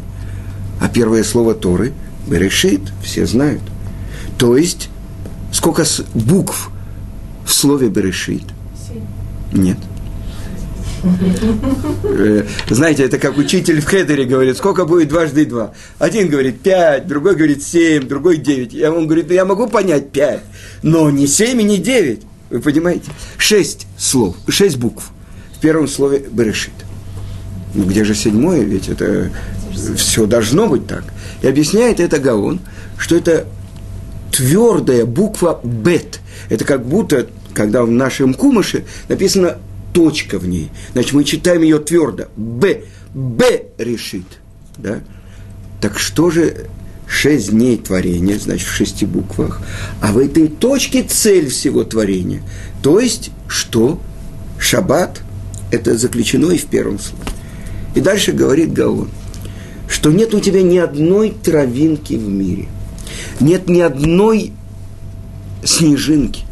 А 0.80 0.90
первое 0.90 1.24
слово 1.24 1.54
Торы– 1.54 1.94
Берешит, 2.28 2.82
все 3.02 3.26
знают. 3.26 3.62
То 4.38 4.56
есть, 4.56 4.90
Сколько 5.54 5.86
букв 6.16 6.72
в 7.46 7.54
слове 7.54 7.88
Берешит? 7.88 8.44
Нет. 9.54 9.78
Э, 12.04 12.46
знаете, 12.70 13.04
это 13.04 13.20
как 13.20 13.38
учитель 13.38 13.80
в 13.80 13.86
Хедере 13.86 14.26
говорит, 14.26 14.58
сколько 14.58 14.86
будет 14.86 15.10
дважды 15.10 15.46
два? 15.46 15.74
Один 16.00 16.28
говорит 16.30 16.62
пять, 16.62 17.08
другой 17.08 17.36
говорит 17.36 17.62
семь, 17.62 18.08
другой 18.08 18.38
девять. 18.38 18.74
Я 18.74 18.92
он 18.92 19.06
говорит, 19.06 19.30
я 19.30 19.46
могу 19.46 19.68
понять 19.68 20.12
пять, 20.12 20.42
но 20.82 21.12
не 21.12 21.28
семь 21.28 21.62
и 21.62 21.64
не 21.64 21.78
девять. 21.78 22.22
Вы 22.50 22.60
понимаете? 22.60 23.12
Шесть 23.38 23.86
слов, 23.98 24.36
шесть 24.48 24.78
букв 24.78 25.12
первом 25.64 25.88
слове 25.88 26.20
Берешит. 26.20 26.74
Ну 27.74 27.86
где 27.86 28.04
же 28.04 28.14
седьмое? 28.14 28.64
Ведь 28.64 28.90
это 28.90 29.32
все 29.96 30.26
должно 30.26 30.68
быть 30.68 30.86
так. 30.88 31.06
И 31.42 31.48
объясняет 31.48 32.02
это 32.02 32.20
Гаон, 32.20 32.60
что 32.98 33.16
это 33.16 33.48
твердая 34.34 35.06
буква 35.06 35.62
«бет». 35.64 36.20
Это 36.50 36.66
как 36.66 36.86
будто, 36.86 37.28
когда 37.54 37.84
в 37.84 37.90
нашем 37.90 38.34
кумыше 38.34 38.84
написано 39.08 39.58
точка 39.94 40.38
в 40.38 40.46
ней. 40.46 40.70
Значит, 40.92 41.14
мы 41.14 41.24
читаем 41.24 41.62
ее 41.62 41.80
твердо. 41.80 42.26
«Б». 42.36 42.82
«Б» 43.14 43.64
решит. 43.78 44.26
Да? 44.78 45.00
Так 45.80 45.98
что 45.98 46.30
же 46.30 46.66
шесть 47.08 47.52
дней 47.52 47.78
творения, 47.78 48.38
значит, 48.38 48.68
в 48.68 48.74
шести 48.74 49.06
буквах, 49.06 49.62
а 50.02 50.12
в 50.12 50.18
этой 50.18 50.50
точке 50.50 51.04
цель 51.04 51.50
всего 51.50 51.86
творения. 51.86 52.42
То 52.82 53.00
есть, 53.00 53.32
что? 53.48 54.02
Шаббат– 54.60 55.22
это 55.74 55.98
заключено 55.98 56.52
и 56.52 56.58
в 56.58 56.66
первом 56.66 57.00
слове. 57.00 57.24
И 57.96 58.02
дальше 58.02 58.32
говорит 58.32 58.74
Гаон, 58.74 59.10
что 59.88 60.12
нет 60.12 60.34
у 60.34 60.40
тебя 60.40 60.62
ни 60.62 60.78
одной 60.78 61.32
травинки 61.32 62.14
в 62.14 62.28
мире– 62.28 62.68
нет 63.40 63.70
ни 63.70 63.80
одной 63.80 64.54
снежинки, 65.64 66.44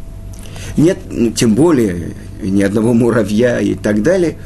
нет, 0.77 0.99
ну, 1.09 1.31
тем 1.31 1.55
более, 1.55 2.13
ни 2.41 2.61
одного 2.61 2.93
муравья 2.93 3.59
и 3.59 3.75
так 3.75 4.03
далее, 4.03 4.37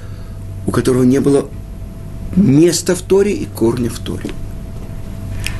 у 0.65 0.71
которого 0.71 1.03
не 1.03 1.19
было 1.19 1.49
места 2.35 2.95
в 2.95 3.01
Торе 3.01 3.33
и 3.33 3.45
корня 3.45 3.89
в 3.89 3.99
Торе. 3.99 4.29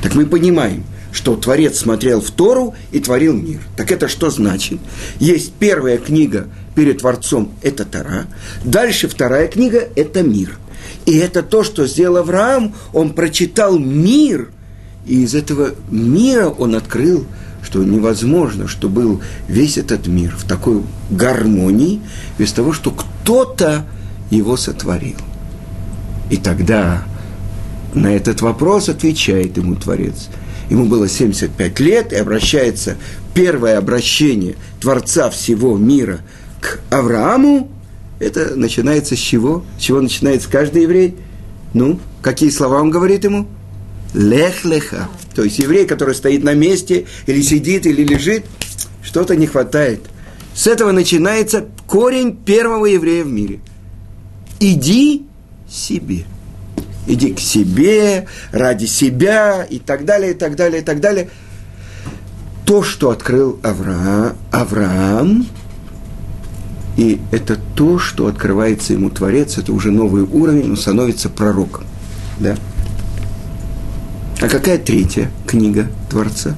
Так 0.02 0.14
мы 0.14 0.26
понимаем, 0.26 0.84
что 1.16 1.34
Творец 1.34 1.78
смотрел 1.78 2.20
в 2.20 2.30
Тору 2.30 2.74
и 2.92 3.00
творил 3.00 3.32
мир. 3.32 3.60
Так 3.76 3.90
это 3.90 4.06
что 4.06 4.30
значит? 4.30 4.78
Есть 5.18 5.52
первая 5.54 5.98
книга 5.98 6.48
перед 6.74 6.98
Творцом– 6.98 7.52
это 7.62 7.84
Тора. 7.84 8.26
Дальше 8.64 9.08
вторая 9.08 9.48
книга– 9.48 9.88
это 9.96 10.22
мир. 10.22 10.58
И 11.06 11.16
это 11.16 11.42
то, 11.42 11.64
что 11.64 11.86
сделал 11.86 12.18
Авраам. 12.18 12.74
Он 12.92 13.14
прочитал 13.14 13.78
мир– 13.78 14.50
и 15.06 15.22
из 15.22 15.34
этого 15.34 15.70
мира 15.88 16.48
он 16.48 16.74
открыл, 16.74 17.26
что 17.62 17.82
невозможно, 17.84 18.66
что 18.66 18.88
был 18.88 19.22
весь 19.48 19.78
этот 19.78 20.08
мир 20.08 20.34
в 20.36 20.44
такой 20.44 20.82
гармонии, 21.10 22.00
без 22.38 22.52
того, 22.52 22.72
что 22.72 22.90
кто-то 22.90 23.86
его 24.30 24.56
сотворил. 24.56 25.16
И 26.28 26.36
тогда 26.36 27.04
на 27.94 28.08
этот 28.08 28.40
вопрос 28.40 28.88
отвечает 28.88 29.56
ему 29.56 29.76
Творец. 29.76 30.28
Ему 30.70 30.86
было 30.86 31.08
75 31.08 31.80
лет, 31.80 32.12
и 32.12 32.16
обращается 32.16 32.96
первое 33.34 33.78
обращение 33.78 34.56
Творца 34.80 35.30
всего 35.30 35.76
мира 35.76 36.20
к 36.60 36.80
Аврааму. 36.90 37.70
Это 38.18 38.56
начинается 38.56 39.14
с 39.14 39.18
чего? 39.18 39.64
С 39.78 39.82
чего 39.82 40.00
начинается 40.00 40.48
каждый 40.48 40.82
еврей? 40.82 41.16
Ну, 41.74 42.00
какие 42.22 42.50
слова 42.50 42.80
он 42.80 42.90
говорит 42.90 43.24
ему? 43.24 43.46
лех-леха. 44.16 45.08
То 45.34 45.44
есть 45.44 45.58
еврей, 45.58 45.86
который 45.86 46.14
стоит 46.14 46.42
на 46.42 46.54
месте, 46.54 47.06
или 47.26 47.42
сидит, 47.42 47.86
или 47.86 48.02
лежит, 48.02 48.46
что-то 49.02 49.36
не 49.36 49.46
хватает. 49.46 50.00
С 50.54 50.66
этого 50.66 50.92
начинается 50.92 51.66
корень 51.86 52.34
первого 52.34 52.86
еврея 52.86 53.24
в 53.24 53.28
мире. 53.28 53.60
Иди 54.58 55.26
себе. 55.68 56.24
Иди 57.06 57.32
к 57.34 57.40
себе, 57.40 58.26
ради 58.50 58.86
себя, 58.86 59.64
и 59.64 59.78
так 59.78 60.04
далее, 60.04 60.32
и 60.32 60.34
так 60.34 60.56
далее, 60.56 60.82
и 60.82 60.84
так 60.84 61.00
далее. 61.00 61.30
То, 62.64 62.82
что 62.82 63.10
открыл 63.10 63.60
Авраам, 63.62 64.36
Авраам 64.50 65.46
И 66.96 67.20
это 67.30 67.56
то, 67.74 67.98
что 67.98 68.26
открывается 68.26 68.94
ему 68.94 69.10
Творец, 69.10 69.58
это 69.58 69.72
уже 69.72 69.90
новый 69.90 70.22
уровень, 70.22 70.70
он 70.70 70.76
становится 70.76 71.28
пророком. 71.28 71.84
Да? 72.40 72.56
А 74.40 74.48
какая 74.48 74.78
третья 74.78 75.30
книга 75.46 75.88
Творца? 76.10 76.56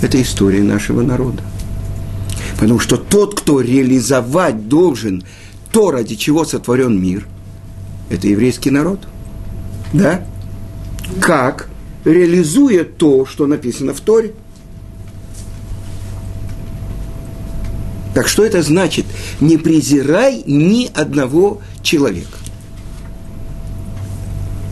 Это 0.00 0.20
история 0.22 0.62
нашего 0.62 1.02
народа. 1.02 1.42
Потому 2.58 2.78
что 2.78 2.96
тот, 2.96 3.40
кто 3.40 3.60
реализовать 3.60 4.68
должен 4.68 5.24
то, 5.72 5.90
ради 5.90 6.14
чего 6.14 6.44
сотворен 6.44 7.00
мир, 7.00 7.26
это 8.10 8.26
еврейский 8.26 8.70
народ. 8.70 9.00
Да? 9.92 10.24
Как? 11.20 11.68
Реализуя 12.04 12.84
то, 12.84 13.26
что 13.26 13.46
написано 13.46 13.94
в 13.94 14.00
Торе. 14.00 14.32
Так 18.14 18.28
что 18.28 18.44
это 18.44 18.62
значит? 18.62 19.06
Не 19.40 19.58
презирай 19.58 20.42
ни 20.46 20.90
одного 20.92 21.60
человека. 21.82 22.38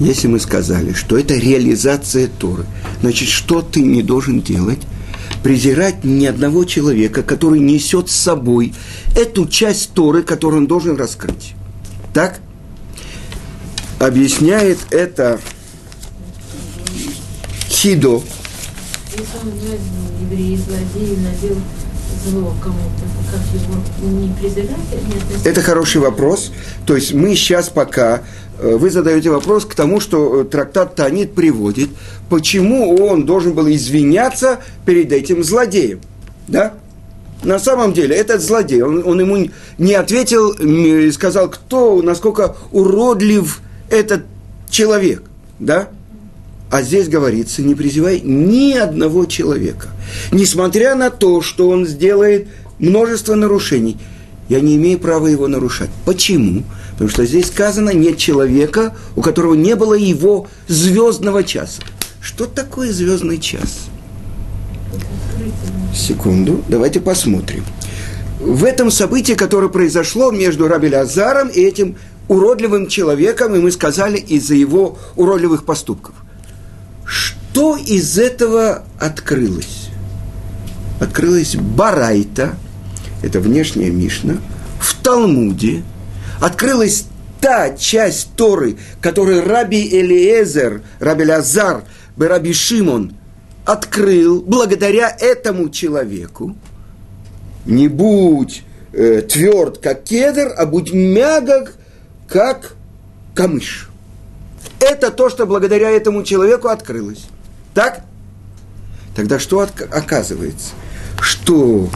Если 0.00 0.26
мы 0.26 0.40
сказали, 0.40 0.92
что 0.92 1.16
это 1.16 1.34
реализация 1.34 2.28
Торы, 2.28 2.66
значит, 3.00 3.28
что 3.28 3.62
ты 3.62 3.80
не 3.80 4.02
должен 4.02 4.40
делать? 4.40 4.80
презирать 5.42 6.02
ни 6.02 6.26
одного 6.26 6.64
человека, 6.64 7.22
который 7.22 7.60
несет 7.60 8.10
с 8.10 8.16
собой 8.16 8.74
эту 9.14 9.46
часть 9.46 9.92
Торы, 9.92 10.24
которую 10.24 10.62
он 10.62 10.66
должен 10.66 10.96
раскрыть. 10.96 11.54
Так? 12.12 12.40
Объясняет 13.98 14.78
это 14.90 15.40
Хидо. 17.68 18.22
Это 25.44 25.62
хороший 25.62 26.00
вопрос. 26.00 26.52
То 26.86 26.96
есть 26.96 27.14
мы 27.14 27.34
сейчас 27.34 27.68
пока 27.68 28.22
Э, 28.58 28.76
вы 28.76 28.90
задаете 28.90 29.30
вопрос 29.30 29.64
к 29.64 29.74
тому, 29.74 30.00
что 30.00 30.40
э, 30.40 30.44
трактат 30.44 30.94
Танит 30.94 31.34
приводит, 31.34 31.90
почему 32.30 32.96
он 32.96 33.26
должен 33.26 33.52
был 33.52 33.68
извиняться 33.68 34.60
перед 34.84 35.12
этим 35.12 35.44
злодеем. 35.44 36.00
Да? 36.48 36.74
На 37.42 37.58
самом 37.58 37.92
деле, 37.92 38.16
этот 38.16 38.40
злодей, 38.40 38.82
он, 38.82 39.06
он 39.06 39.20
ему 39.20 39.50
не 39.78 39.94
ответил 39.94 41.12
сказал, 41.12 41.50
кто, 41.50 42.00
насколько 42.02 42.56
уродлив 42.72 43.60
этот 43.90 44.24
человек. 44.68 45.22
Да? 45.58 45.88
А 46.70 46.82
здесь 46.82 47.08
говорится, 47.08 47.62
не 47.62 47.74
призывай 47.74 48.20
ни 48.20 48.72
одного 48.72 49.26
человека. 49.26 49.88
Несмотря 50.32 50.94
на 50.94 51.10
то, 51.10 51.40
что 51.40 51.68
он 51.68 51.86
сделает 51.86 52.48
множество 52.78 53.34
нарушений, 53.34 53.96
я 54.48 54.60
не 54.60 54.76
имею 54.76 54.98
права 54.98 55.28
его 55.28 55.46
нарушать. 55.48 55.90
Почему? 56.04 56.64
Потому 56.92 57.10
что 57.10 57.24
здесь 57.24 57.46
сказано, 57.46 57.90
нет 57.90 58.16
человека, 58.16 58.94
у 59.16 59.22
которого 59.22 59.54
не 59.54 59.76
было 59.76 59.94
его 59.94 60.48
звездного 60.66 61.44
часа. 61.44 61.82
Что 62.20 62.46
такое 62.46 62.92
звездный 62.92 63.38
час? 63.38 63.86
Секунду, 65.94 66.64
давайте 66.68 67.00
посмотрим. 67.00 67.64
В 68.40 68.64
этом 68.64 68.90
событии, 68.90 69.32
которое 69.34 69.68
произошло 69.68 70.30
между 70.30 70.68
Раби 70.68 70.88
Лазаром 70.88 71.48
и 71.48 71.60
этим 71.60 71.96
уродливым 72.28 72.88
человеком, 72.88 73.54
и 73.54 73.58
мы 73.58 73.70
сказали, 73.70 74.18
из-за 74.18 74.54
его 74.54 74.98
уродливых 75.16 75.64
поступков. 75.64 76.14
Что 77.04 77.76
из 77.76 78.18
этого 78.18 78.84
открылось? 78.98 79.90
Открылась 81.00 81.56
Барайта, 81.56 82.56
это 83.22 83.40
внешняя 83.40 83.90
Мишна, 83.90 84.36
в 84.80 84.94
Талмуде– 85.02 85.82
открылась 86.40 87.06
та 87.40 87.70
часть 87.76 88.30
Торы, 88.36 88.76
которую 89.00 89.46
Раби 89.46 89.88
Элиезер, 89.88 90.82
Раби 90.98 91.24
Лазар, 91.24 91.84
Раби 92.16 92.52
Шимон 92.52 93.14
открыл 93.64 94.42
благодаря 94.42 95.14
этому 95.18 95.68
человеку. 95.70 96.56
Не 97.64 97.88
будь 97.88 98.62
э, 98.92 99.22
тверд, 99.22 99.78
как 99.78 100.04
кедр, 100.04 100.52
а 100.56 100.66
будь 100.66 100.92
мягок, 100.92 101.74
как 102.28 102.74
камыш. 103.34 103.88
Это 104.80 105.10
то, 105.10 105.30
что 105.30 105.46
благодаря 105.46 105.90
этому 105.90 106.22
человеку 106.22 106.68
открылось. 106.68 107.26
Так? 107.74 108.02
Тогда 109.14 109.38
что 109.38 109.60
оказывается? 109.60 110.72
Что 111.20 111.88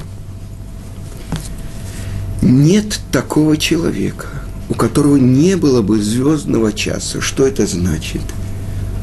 нет 2.43 3.01
такого 3.13 3.57
человека, 3.57 4.29
у 4.69 4.75
которого 4.75 5.17
не 5.17 5.57
было 5.57 5.83
бы 5.83 6.01
звездного 6.01 6.73
часа. 6.73 7.21
Что 7.21 7.47
это 7.47 7.67
значит? 7.67 8.23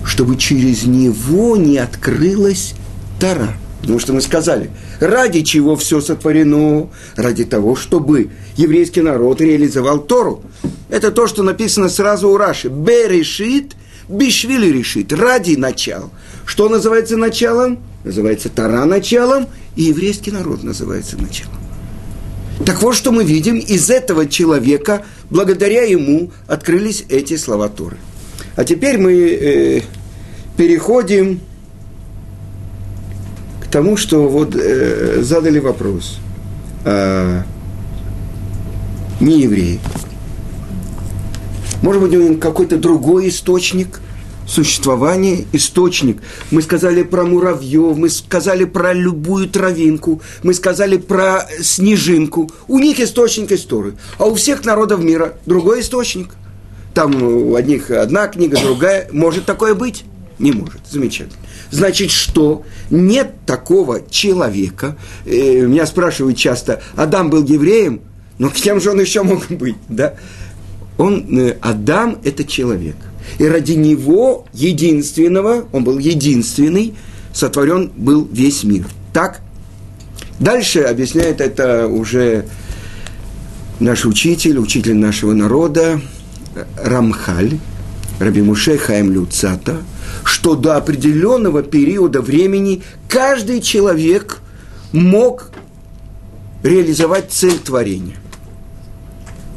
Чтобы 0.03 0.37
через 0.37 0.83
него 0.83 1.57
не 1.57 1.77
открылась 1.77 2.73
Тара. 3.19 3.53
Потому 3.81 3.99
что 3.99 4.13
мы 4.13 4.21
сказали, 4.21 4.71
ради 4.99 5.41
чего 5.43 5.75
все 5.75 6.01
сотворено? 6.01 6.89
Ради 7.15 7.45
того, 7.45 7.75
чтобы 7.75 8.31
еврейский 8.55 9.01
народ 9.01 9.39
реализовал 9.39 9.99
Тору. 9.99 10.43
Это 10.89 11.11
то, 11.11 11.27
что 11.27 11.43
написано 11.43 11.89
сразу 11.89 12.29
у 12.29 12.37
Раши. 12.37 12.69
Бе 12.69 13.07
решит, 13.07 13.75
бишвили 14.09 14.67
решит. 14.67 15.13
Ради 15.13 15.55
начала. 15.55 16.09
Что 16.45 16.69
называется 16.69 17.17
началом? 17.17 17.79
Называется 18.03 18.49
Тара 18.49 18.85
началом, 18.85 19.47
и 19.75 19.83
еврейский 19.83 20.31
народ 20.31 20.63
называется 20.63 21.17
началом. 21.17 21.57
Так 22.65 22.81
вот, 22.81 22.95
что 22.95 23.11
мы 23.11 23.23
видим, 23.23 23.59
из 23.59 23.89
этого 23.89 24.27
человека, 24.27 25.05
благодаря 25.29 25.83
ему, 25.83 26.31
открылись 26.47 27.05
эти 27.09 27.35
слова 27.37 27.69
Торы. 27.69 27.97
А 28.55 28.63
теперь 28.63 28.97
мы 28.97 29.13
э, 29.13 29.81
переходим 30.55 31.41
тому, 33.71 33.97
что 33.97 34.27
вот 34.27 34.55
э, 34.55 35.21
задали 35.21 35.59
вопрос. 35.59 36.19
А, 36.85 37.43
не 39.19 39.41
евреи. 39.41 39.79
Может 41.81 42.01
быть, 42.01 42.15
у 42.15 42.21
них 42.21 42.39
какой-то 42.39 42.77
другой 42.77 43.29
источник– 43.29 44.01
существование, 44.47 45.45
источник. 45.51 46.21
Мы 46.49 46.61
сказали 46.61 47.03
про 47.03 47.25
муравьев, 47.25 47.97
мы 47.97 48.09
сказали 48.09 48.63
про 48.63 48.93
любую 48.93 49.47
травинку, 49.49 50.21
мы 50.41 50.53
сказали 50.53 50.97
про 50.97 51.45
снежинку. 51.61 52.49
У 52.67 52.79
них 52.79 52.99
источник 52.99 53.51
истории, 53.51 53.93
а 54.17 54.25
у 54.25 54.35
всех 54.35 54.65
народов 54.65 55.03
мира 55.03 55.37
другой 55.45 55.81
источник. 55.81 56.29
Там 56.93 57.21
у 57.21 57.55
одних 57.55 57.91
одна 57.91 58.27
книга, 58.27 58.59
другая. 58.59 59.07
Может 59.11 59.45
такое 59.45 59.75
быть? 59.75 60.03
Не 60.39 60.51
может. 60.51 60.81
Замечательно. 60.89 61.39
Значит, 61.71 62.11
что 62.11 62.63
нет 62.89 63.33
такого 63.45 64.01
человека. 64.09 64.97
Э, 65.25 65.65
меня 65.65 65.85
спрашивают 65.85 66.37
часто, 66.37 66.81
Адам 66.95 67.29
был 67.29 67.43
евреем? 67.43 68.01
Но 68.37 68.49
кем 68.53 68.79
же 68.79 68.91
он 68.91 68.99
еще 68.99 69.23
мог 69.23 69.47
быть? 69.49 69.77
Да? 69.89 70.15
Он, 70.97 71.25
э, 71.37 71.57
Адам– 71.61 72.19
это 72.23 72.43
человек– 72.43 72.95
и 73.39 73.45
ради 73.45 73.73
него, 73.73 74.45
единственного, 74.53 75.65
он 75.71 75.83
был 75.83 75.99
единственный, 75.99 76.95
сотворен 77.33 77.91
был 77.95 78.27
весь 78.31 78.63
мир. 78.63 78.85
Так? 79.13 79.41
Дальше 80.39 80.81
объясняет 80.81 81.41
это 81.41 81.87
уже 81.87 82.45
наш 83.79 84.05
учитель, 84.05 84.57
учитель 84.57 84.95
нашего 84.95 85.33
народа, 85.33 86.01
Рамхаль, 86.83 87.59
Раби 88.19 88.41
Муше 88.41 88.77
Хаим 88.77 89.11
Люцата, 89.11 89.77
что 90.23 90.55
до 90.55 90.75
определенного 90.75 91.61
периода 91.61 92.21
времени 92.21 92.81
каждый 93.07 93.61
человек 93.61 94.39
мог 94.91 95.51
реализовать 96.63 97.31
цель 97.31 97.59
творения. 97.59 98.17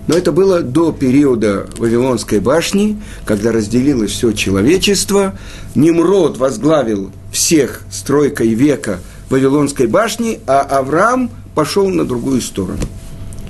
Но 0.07 0.17
это 0.17 0.33
было 0.33 0.61
до 0.61 0.93
периода 0.93 1.69
Вавилонской 1.79 2.41
башни, 2.41 3.01
когда 3.25 3.53
разделилось 3.53 4.11
все 4.11 4.33
человечество. 4.33 5.39
Немрод 5.75 6.37
возглавил 6.37 7.13
всех 7.33 7.83
стройкой 7.91 8.49
века 8.49 8.99
Вавилонской 9.31 9.87
башни, 9.87 10.41
а 10.47 10.61
Авраам 10.61 11.31
пошел 11.55 11.89
на 11.89 12.05
другую 12.05 12.41
сторону. 12.41 12.81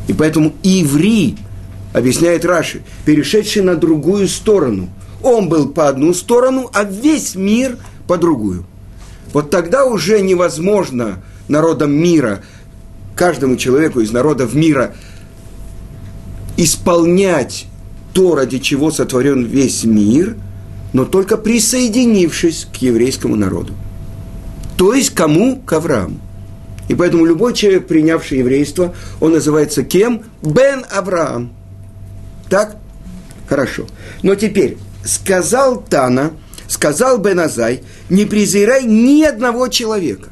И 0.06 0.12
поэтому 0.12 0.52
Иври, 0.62 1.36
объясняет 1.92 2.44
Раши, 2.44 2.82
перешедший 3.04 3.62
на 3.62 3.74
другую 3.74 4.28
сторону. 4.28 4.90
Он 5.22 5.48
был 5.48 5.68
по 5.68 5.88
одну 5.88 6.14
сторону, 6.14 6.70
а 6.72 6.84
весь 6.84 7.34
мир 7.34 7.76
по 8.06 8.16
другую. 8.16 8.64
Вот 9.32 9.50
тогда 9.50 9.84
уже 9.84 10.20
невозможно 10.20 11.22
народам 11.48 11.92
мира, 11.92 12.42
каждому 13.14 13.56
человеку 13.56 14.00
из 14.00 14.12
народов 14.12 14.54
мира– 14.54 14.94
исполнять 16.62 17.66
то, 18.12 18.34
ради 18.34 18.58
чего 18.58 18.90
сотворен 18.90 19.44
весь 19.44 19.84
мир, 19.84 20.36
но 20.92 21.04
только 21.04 21.36
присоединившись 21.36 22.66
к 22.72 22.76
еврейскому 22.76 23.36
народу. 23.36 23.72
То 24.76 24.92
есть 24.92 25.10
кому? 25.10 25.56
К 25.56 25.74
Аврааму. 25.74 26.20
И 26.88 26.94
поэтому 26.94 27.24
любой 27.24 27.54
человек, 27.54 27.86
принявший 27.86 28.38
еврейство, 28.38 28.94
он 29.20 29.32
называется 29.32 29.84
кем? 29.84 30.22
Бен 30.42 30.84
Авраам. 30.90 31.52
Так? 32.48 32.76
Хорошо. 33.48 33.86
Но 34.22 34.34
теперь, 34.34 34.76
сказал 35.04 35.80
Тана, 35.82 36.32
сказал 36.68 37.18
Бен 37.18 37.40
Азай, 37.40 37.82
не 38.08 38.24
презирай 38.24 38.84
ни 38.84 39.22
одного 39.22 39.68
человека. 39.68 40.30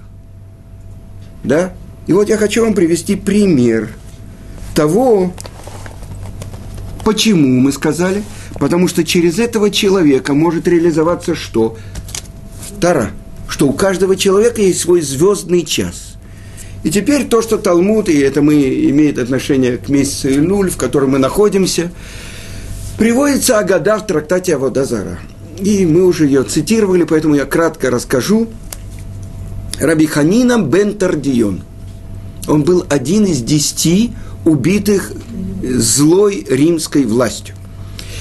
Да? 1.45 1.73
И 2.07 2.13
вот 2.13 2.29
я 2.29 2.37
хочу 2.37 2.65
вам 2.65 2.75
привести 2.75 3.17
пример 3.17 3.91
того, 4.75 5.33
почему 7.05 7.61
мы 7.61 7.73
сказали, 7.73 8.23
потому 8.59 8.89
что 8.89 9.05
через 9.05 9.39
этого 9.39 9.71
человека 9.71 10.35
может 10.35 10.69
реализоваться 10.69 11.35
что? 11.35 11.77
Тара, 12.81 13.11
что 13.49 13.67
у 13.67 13.73
каждого 13.73 14.17
человека 14.17 14.63
есть 14.63 14.81
свой 14.81 15.01
звездный 15.01 15.65
час. 15.65 16.15
И 16.85 16.91
теперь 16.91 17.27
то, 17.27 17.43
что 17.43 17.59
Талмуд, 17.59 18.09
и 18.09 18.19
это 18.19 18.41
мы 18.41 18.55
имеет 18.91 19.19
отношение 19.19 19.79
к 19.79 19.89
месяцу 19.89 20.29
Илюль, 20.29 20.71
в 20.71 20.77
котором 20.77 21.11
мы 21.11 21.19
находимся, 21.19 21.91
приводится 22.99 23.59
Агада 23.59 23.99
в 23.99 24.07
трактате 24.07 24.57
Аводазара. 24.57 25.19
И 25.59 25.87
мы 25.87 26.05
уже 26.05 26.27
ее 26.27 26.43
цитировали, 26.43 27.05
поэтому 27.05 27.35
я 27.35 27.45
кратко 27.45 27.91
расскажу. 27.91 28.49
Раби 29.81 30.07
Ханина 30.07 30.59
бен 30.59 30.99
Тардион– 30.99 31.63
он 32.49 32.63
был 32.63 32.85
один 32.89 33.27
из 33.27 33.43
десяти 33.43 34.13
убитых 34.45 35.13
злой 35.63 36.47
римской 36.49 37.05
властью. 37.05 37.55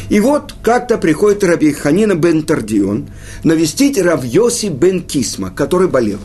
И 0.10 0.20
вот 0.20 0.54
как-то 0.62 0.98
приходит 0.98 1.44
Раби 1.44 1.72
Ханина 1.72 2.16
бен 2.16 2.44
Тардион 2.44 3.08
навестить 3.44 3.98
Равьоси 3.98 4.68
бен 4.68 5.02
Кисма, 5.02 5.50
который 5.50 5.88
болел. 5.88 6.20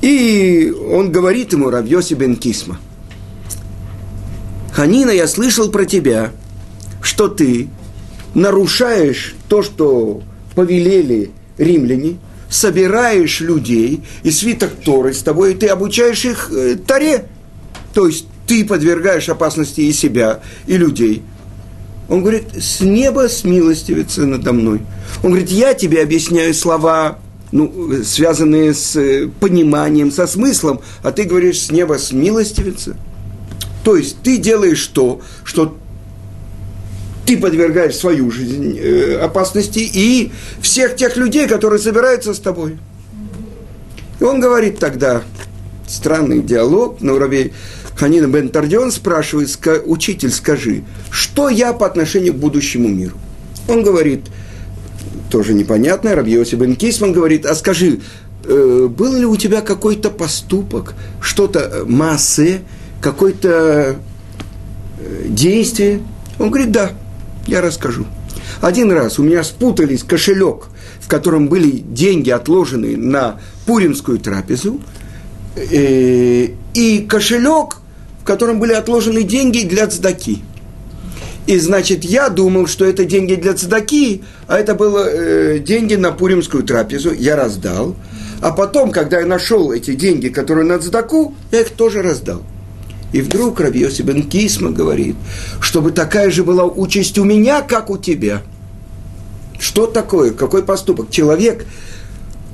И 0.00 0.72
он 0.90 1.12
говорит 1.12 1.52
ему, 1.52 1.70
Равьоси 1.70 2.14
бен 2.14 2.36
Кисма, 2.36 2.78
Ханина, 4.72 5.10
я 5.10 5.28
слышал 5.28 5.70
про 5.70 5.84
тебя, 5.84 6.32
что 7.02 7.28
ты 7.28 7.68
нарушаешь 8.34 9.34
то, 9.48 9.62
что 9.62 10.22
повелели 10.54 11.30
римляне– 11.58 12.16
собираешь 12.52 13.40
людей 13.40 14.02
и 14.22 14.30
свиток 14.30 14.72
Торы 14.84 15.14
с 15.14 15.22
тобой, 15.22 15.52
и 15.52 15.56
ты 15.56 15.68
обучаешь 15.68 16.24
их 16.24 16.50
э, 16.52 16.76
Торе. 16.76 17.24
То 17.94 18.06
есть 18.06 18.26
ты 18.46 18.64
подвергаешь 18.64 19.28
опасности 19.28 19.80
и 19.80 19.92
себя, 19.92 20.40
и 20.66 20.76
людей. 20.76 21.22
Он 22.08 22.20
говорит, 22.20 22.44
с 22.58 22.80
неба 22.80 23.28
смилостивится 23.28 24.26
надо 24.26 24.52
мной. 24.52 24.82
Он 25.22 25.30
говорит, 25.30 25.50
я 25.50 25.72
тебе 25.72 26.02
объясняю 26.02 26.52
слова, 26.52 27.18
ну, 27.52 28.02
связанные 28.04 28.74
с 28.74 28.96
э, 28.96 29.30
пониманием, 29.40 30.12
со 30.12 30.26
смыслом, 30.26 30.80
а 31.02 31.10
ты 31.10 31.24
говоришь, 31.24 31.60
с 31.60 31.70
неба 31.70 31.94
смилостивится. 31.94 32.96
То 33.82 33.96
есть 33.96 34.18
ты 34.22 34.36
делаешь 34.36 34.86
то, 34.88 35.22
что 35.42 35.76
ты 37.32 37.40
подвергаешь 37.40 37.96
свою 37.96 38.30
жизнь 38.30 38.78
э, 38.78 39.16
опасности 39.16 39.78
и 39.78 40.32
всех 40.60 40.96
тех 40.96 41.16
людей, 41.16 41.48
которые 41.48 41.78
собираются 41.78 42.34
с 42.34 42.38
тобой. 42.38 42.78
И 44.20 44.24
он 44.24 44.40
говорит 44.40 44.78
тогда, 44.78 45.22
странный 45.88 46.42
диалог, 46.42 47.00
на 47.00 47.14
уровне 47.14 47.52
Ханина 47.96 48.26
бен 48.26 48.50
Тардион 48.50 48.92
спрашивает, 48.92 49.48
учитель, 49.86 50.30
скажи, 50.30 50.84
что 51.10 51.48
я 51.48 51.72
по 51.72 51.86
отношению 51.86 52.34
к 52.34 52.36
будущему 52.36 52.88
миру? 52.88 53.16
Он 53.66 53.82
говорит, 53.82 54.26
тоже 55.30 55.54
непонятно, 55.54 56.14
Рабьоси 56.14 56.56
бен 56.56 56.76
Кисман 56.76 57.12
говорит, 57.12 57.46
а 57.46 57.54
скажи, 57.54 58.00
э, 58.44 58.88
был 58.90 59.16
ли 59.16 59.24
у 59.24 59.36
тебя 59.36 59.62
какой-то 59.62 60.10
поступок, 60.10 60.94
что-то 61.22 61.60
э, 61.60 61.84
массы, 61.84 62.60
какое-то 63.00 63.96
действие? 65.26 66.02
Он 66.38 66.50
говорит, 66.50 66.72
да. 66.72 66.92
Я 67.46 67.60
расскажу. 67.60 68.06
Один 68.60 68.92
раз 68.92 69.18
у 69.18 69.22
меня 69.22 69.42
спутались 69.42 70.04
кошелек, 70.04 70.66
в 71.00 71.08
котором 71.08 71.48
были 71.48 71.70
деньги, 71.70 72.30
отложенные 72.30 72.96
на 72.96 73.40
пуримскую 73.66 74.18
трапезу, 74.18 74.80
э, 75.56 76.48
и 76.74 77.06
кошелек, 77.08 77.78
в 78.20 78.24
котором 78.24 78.60
были 78.60 78.72
отложены 78.72 79.22
деньги 79.22 79.64
для 79.64 79.86
цдаки. 79.86 80.42
И, 81.46 81.58
значит, 81.58 82.04
я 82.04 82.28
думал, 82.28 82.68
что 82.68 82.84
это 82.84 83.04
деньги 83.04 83.34
для 83.34 83.54
цдаки, 83.54 84.22
а 84.46 84.58
это 84.58 84.74
было 84.74 85.08
э, 85.08 85.58
деньги 85.58 85.96
на 85.96 86.12
пуримскую 86.12 86.62
трапезу, 86.62 87.12
я 87.12 87.34
раздал. 87.34 87.96
А 88.40 88.52
потом, 88.52 88.92
когда 88.92 89.20
я 89.20 89.26
нашел 89.26 89.72
эти 89.72 89.94
деньги, 89.94 90.28
которые 90.28 90.66
на 90.66 90.78
цдаку, 90.78 91.34
я 91.50 91.60
их 91.60 91.70
тоже 91.70 92.02
раздал. 92.02 92.42
И 93.12 93.20
вдруг 93.20 93.60
Рабьоси 93.60 94.02
бен 94.02 94.22
Кисма 94.22 94.70
говорит, 94.70 95.16
чтобы 95.60 95.92
такая 95.92 96.30
же 96.30 96.44
была 96.44 96.64
участь 96.64 97.18
у 97.18 97.24
меня, 97.24 97.60
как 97.60 97.90
у 97.90 97.98
тебя. 97.98 98.42
Что 99.58 99.86
такое? 99.86 100.32
Какой 100.32 100.62
поступок? 100.62 101.10
Человек 101.10 101.66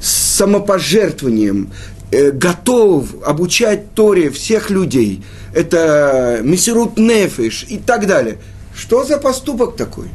с 0.01 0.37
самопожертвованием 0.37 1.73
э, 2.11 2.33
готов 2.33 3.07
обучать 3.25 3.95
Торе 3.95 4.31
всех 4.31 4.71
людей. 4.71 5.23
Это 5.55 6.41
Мессирут 6.43 6.99
Нефиш 6.99 7.65
и 7.69 7.79
так 7.79 8.07
далее. 8.07 8.39
Что 8.75 9.05
за 9.05 9.19
поступок 9.19 9.77
такой? 9.77 10.09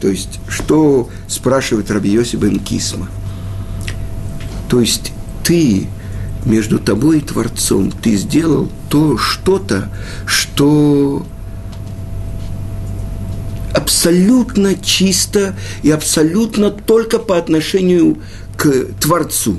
То 0.00 0.08
есть, 0.08 0.40
что 0.48 1.08
спрашивает 1.28 1.90
Раби 1.90 2.10
Йоси 2.10 2.36
бен 2.36 2.58
Кисма? 2.58 3.08
То 4.68 4.80
есть, 4.80 5.12
ты 5.44 5.86
между 6.44 6.78
тобой 6.78 7.18
и 7.18 7.20
Творцом 7.20 7.90
ты 7.90 8.16
сделал 8.16 8.68
то 8.88 9.16
что-то, 9.16 9.90
что 10.26 11.24
абсолютно 13.74 14.74
чисто 14.74 15.56
и 15.82 15.90
абсолютно 15.90 16.70
только 16.70 17.18
по 17.18 17.38
отношению 17.38 18.18
к 18.56 18.86
Творцу. 19.00 19.56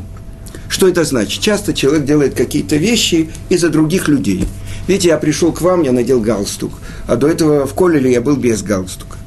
Что 0.69 0.87
это 0.87 1.03
значит? 1.03 1.41
Часто 1.41 1.73
человек 1.73 2.05
делает 2.05 2.33
какие-то 2.33 2.77
вещи 2.77 3.29
из-за 3.49 3.69
других 3.69 4.07
людей. 4.07 4.45
Видите, 4.87 5.09
я 5.09 5.17
пришел 5.17 5.51
к 5.51 5.61
вам, 5.61 5.83
я 5.83 5.91
надел 5.91 6.19
галстук, 6.19 6.73
а 7.07 7.15
до 7.15 7.27
этого 7.27 7.67
в 7.67 7.73
коллеле 7.73 8.11
я 8.11 8.21
был 8.21 8.35
без 8.35 8.63
галстука. 8.63 9.17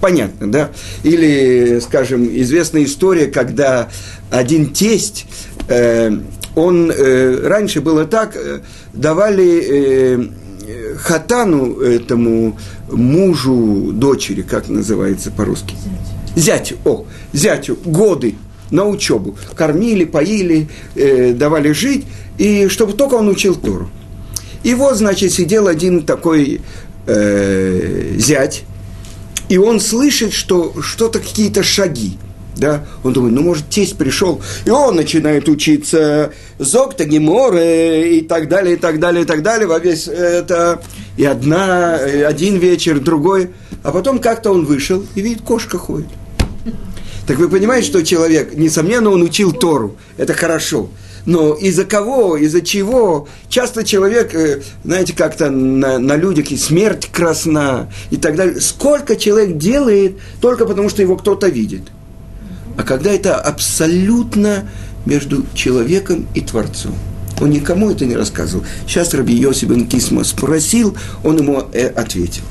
Понятно, 0.00 0.50
да? 0.50 0.70
Или, 1.02 1.80
скажем, 1.80 2.24
известная 2.24 2.84
история, 2.84 3.26
когда 3.26 3.88
один 4.30 4.72
тесть 4.72 5.26
э, 5.68 6.16
он 6.54 6.90
э, 6.90 7.46
раньше 7.46 7.80
было 7.80 8.04
так, 8.04 8.36
э, 8.36 8.60
давали 8.92 9.62
э, 9.62 10.28
хатану 10.96 11.80
этому 11.80 12.58
мужу 12.90 13.90
дочери, 13.92 14.42
как 14.42 14.68
называется 14.68 15.30
по-русски? 15.30 15.74
Зятю. 16.36 16.76
О, 16.84 17.04
зятю, 17.32 17.76
годы 17.84 18.36
на 18.70 18.86
учебу. 18.86 19.36
Кормили, 19.54 20.04
поили, 20.04 20.68
э, 20.94 21.32
давали 21.32 21.72
жить, 21.72 22.06
и 22.38 22.68
чтобы 22.68 22.92
только 22.92 23.14
он 23.14 23.28
учил 23.28 23.54
Тору. 23.54 23.90
И 24.62 24.74
вот, 24.74 24.96
значит, 24.96 25.32
сидел 25.32 25.66
один 25.66 26.04
такой 26.04 26.60
э, 27.06 28.14
зять, 28.16 28.64
и 29.48 29.58
он 29.58 29.78
слышит, 29.80 30.32
что 30.32 30.74
что-то, 30.80 31.18
какие-то 31.18 31.62
шаги– 31.62 32.18
да? 32.56 32.84
Он 33.02 33.12
думает, 33.12 33.34
ну, 33.34 33.42
может, 33.42 33.68
тесть 33.68 33.96
пришел, 33.96 34.40
и 34.64 34.70
он 34.70 34.96
начинает 34.96 35.48
учиться 35.48 36.32
Зокта, 36.58 37.04
Геморы 37.04 38.08
и 38.10 38.20
так 38.22 38.48
далее, 38.48 38.74
и 38.74 38.78
так 38.78 39.00
далее, 39.00 39.24
и 39.24 39.26
так 39.26 39.42
далее, 39.42 39.66
во 39.66 39.78
весь 39.78 40.08
это, 40.08 40.82
и 41.16 41.24
одна, 41.24 41.98
и 41.98 42.20
один 42.20 42.58
вечер, 42.58 43.00
другой, 43.00 43.50
а 43.82 43.92
потом 43.92 44.18
как-то 44.18 44.50
он 44.50 44.64
вышел 44.64 45.04
и 45.14 45.20
видит, 45.20 45.42
кошка 45.42 45.78
ходит. 45.78 46.08
Так 47.26 47.38
вы 47.38 47.48
понимаете, 47.48 47.86
что 47.86 48.04
человек, 48.04 48.54
несомненно, 48.54 49.10
он 49.10 49.22
учил 49.22 49.52
Тору, 49.52 49.96
это 50.18 50.34
хорошо, 50.34 50.90
но 51.24 51.54
из-за 51.54 51.84
кого, 51.84 52.36
из-за 52.36 52.60
чего? 52.60 53.28
Часто 53.48 53.82
человек, 53.82 54.34
э, 54.34 54.60
знаете, 54.84 55.14
как-то 55.16 55.48
на, 55.48 55.98
на 55.98 56.16
людях 56.16 56.50
и 56.50 56.56
смерть 56.58 57.08
красна 57.10 57.90
и 58.10 58.18
так 58.18 58.36
далее. 58.36 58.60
Сколько 58.60 59.16
человек 59.16 59.56
делает 59.56 60.18
только 60.42 60.66
потому, 60.66 60.90
что 60.90 61.00
его 61.00 61.16
кто-то 61.16 61.48
видит– 61.48 61.84
а 62.76 62.82
когда 62.82 63.10
это 63.10 63.36
абсолютно 63.36 64.68
между 65.06 65.44
человеком 65.54 66.26
и 66.34 66.40
Творцом. 66.40 66.94
Он 67.40 67.50
никому 67.50 67.90
это 67.90 68.06
не 68.06 68.16
рассказывал. 68.16 68.64
Сейчас 68.86 69.12
Раби 69.12 69.34
Йосиф 69.34 69.68
бен 69.68 69.86
Кисма 69.86 70.24
спросил, 70.24 70.96
он 71.22 71.38
ему 71.38 71.62
э, 71.72 71.88
ответил. 71.88 72.42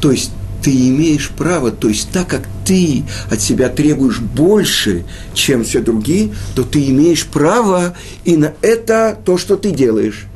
То 0.00 0.12
есть 0.12 0.30
ты 0.62 0.88
имеешь 0.88 1.30
право, 1.30 1.70
то 1.70 1.88
есть 1.88 2.10
так 2.10 2.28
как 2.28 2.42
ты 2.64 3.04
от 3.30 3.40
себя 3.40 3.68
требуешь 3.68 4.20
больше, 4.20 5.04
чем 5.34 5.64
все 5.64 5.80
другие, 5.80 6.34
то 6.54 6.64
ты 6.64 6.88
имеешь 6.90 7.26
право 7.26 7.94
и 8.24 8.36
на 8.36 8.52
это 8.62 9.18
то, 9.24 9.36
что 9.36 9.56
ты 9.56 9.70
делаешь. 9.72 10.26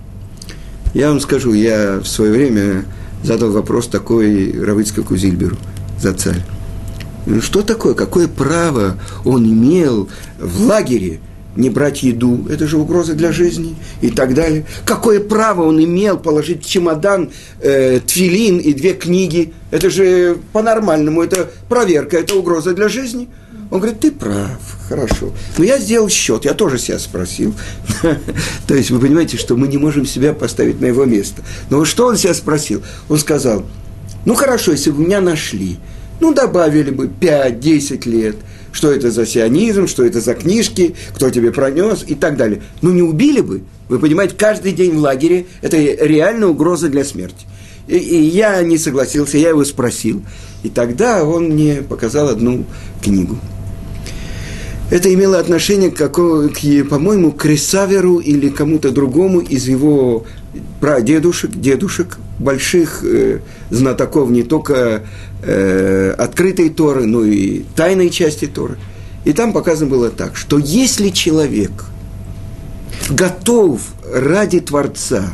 Я 0.94 1.11
вам 1.11 1.21
скажу, 1.21 1.53
я 1.53 2.01
в 2.03 2.07
свое 2.07 2.33
время 2.33 2.85
задал 3.23 3.53
вопрос 3.53 3.88
такой 3.88 4.53
Равицкому 4.53 5.16
Зильберу 5.16 5.57
за 6.01 6.14
царь. 6.14 6.42
Что 7.41 7.63
такое, 7.63 7.95
какое 7.95 8.29
право 8.29 8.99
он 9.25 9.45
имел 9.45 10.09
в 10.39 10.63
лагере 10.67 11.21
не 11.57 11.71
брать 11.71 12.03
еду, 12.03 12.47
это 12.49 12.67
же 12.67 12.79
угроза 12.79 13.15
для 13.15 13.33
жизни 13.33 13.77
и 14.01 14.11
так 14.11 14.33
далее. 14.35 14.65
Какое 14.85 15.21
право 15.21 15.63
он 15.63 15.83
имел 15.83 16.17
положить 16.17 16.65
чемодан 16.65 17.31
э, 17.61 18.01
твилин 18.01 18.59
и 18.59 18.73
две 18.73 18.93
книги? 18.93 19.53
Это 19.71 19.91
же 19.91 20.39
по-нормальному, 20.53 21.23
это 21.23 21.51
проверка, 21.69 22.17
это 22.17 22.37
угроза 22.37 22.75
для 22.75 22.89
жизни. 22.89 23.29
Он 23.71 23.81
говорит, 23.81 24.01
ты 24.01 24.11
прав, 24.11 24.61
хорошо. 24.89 25.33
Но 25.59 25.65
я 25.65 25.79
сделал 25.79 26.09
счет, 26.09 26.45
я 26.47 26.55
тоже 26.55 26.79
себя 26.79 26.99
спросил. 26.99 27.53
То 28.67 28.75
есть 28.75 28.91
вы 28.91 28.99
понимаете, 28.99 29.37
что 29.37 29.57
мы 29.57 29.69
не 29.69 29.77
можем 29.77 30.07
себя 30.07 30.33
поставить 30.33 30.81
на 30.81 30.87
его 30.87 31.05
место. 31.05 31.43
Но 31.69 31.85
что 31.85 32.07
он 32.07 32.17
себя 32.17 32.33
спросил? 32.33 32.83
Он 33.09 33.19
сказал, 33.19 33.67
ну 34.25 34.35
хорошо, 34.35 34.73
если 34.73 34.91
бы 34.91 35.03
меня 35.03 35.21
нашли, 35.21 35.79
ну 36.21 36.35
добавили 36.35 36.91
бы 36.91 37.11
5-10 37.21 38.09
лет– 38.09 38.37
что 38.73 38.93
это 38.93 39.11
за 39.11 39.27
сионизм, 39.27 39.87
что 39.87 40.05
это 40.05 40.21
за 40.21 40.35
книжки, 40.35 40.95
кто 41.15 41.31
тебе 41.31 41.51
пронес 41.51 42.05
и 42.07 42.15
так 42.15 42.37
далее. 42.37 42.63
Ну 42.83 42.93
не 42.93 43.03
убили 43.03 43.41
бы. 43.41 43.63
Вы 43.89 43.99
понимаете, 43.99 44.35
каждый 44.37 44.73
день 44.73 44.95
в 44.95 44.99
лагере– 44.99 45.47
это 45.63 45.77
реальная 45.77 46.49
угроза 46.49 46.89
для 46.89 47.05
смерти. 47.05 47.47
И, 47.87 47.97
и 47.97 48.23
я 48.23 48.63
не 48.63 48.79
согласился, 48.79 49.39
я 49.39 49.49
его 49.49 49.65
спросил. 49.65 50.23
И 50.63 50.69
тогда 50.69 51.25
он 51.25 51.51
мне 51.51 51.83
показал 51.83 52.29
одну 52.29 52.67
книгу. 53.03 53.39
Это 54.91 55.13
имело 55.13 55.39
отношение, 55.39 55.91
к, 55.91 56.09
к, 56.09 56.89
по-моему, 56.89 57.33
к 57.33 57.43
Кресаверу 57.43 58.19
или 58.19 58.49
кому-то 58.49 58.91
другому 58.91 59.41
из 59.41 59.67
его 59.69 60.25
прадедушек, 60.81 61.51
дедушек, 61.51 62.19
больших 62.38 63.05
э, 63.05 63.40
знатоков 63.70 64.31
не 64.31 64.42
только 64.42 65.03
э, 65.42 66.14
открытой 66.16 66.70
Торы, 66.70 67.07
но 67.07 67.24
и 67.24 67.62
тайной 67.74 68.11
части 68.11 68.46
Торы. 68.46 68.79
И 69.24 69.33
там 69.33 69.53
показано 69.53 69.90
было 69.90 70.11
так, 70.11 70.37
что 70.37 70.59
если 70.59 71.11
человек 71.11 71.85
готов 73.11 73.81
ради 74.12 74.61
Творца 74.61 75.24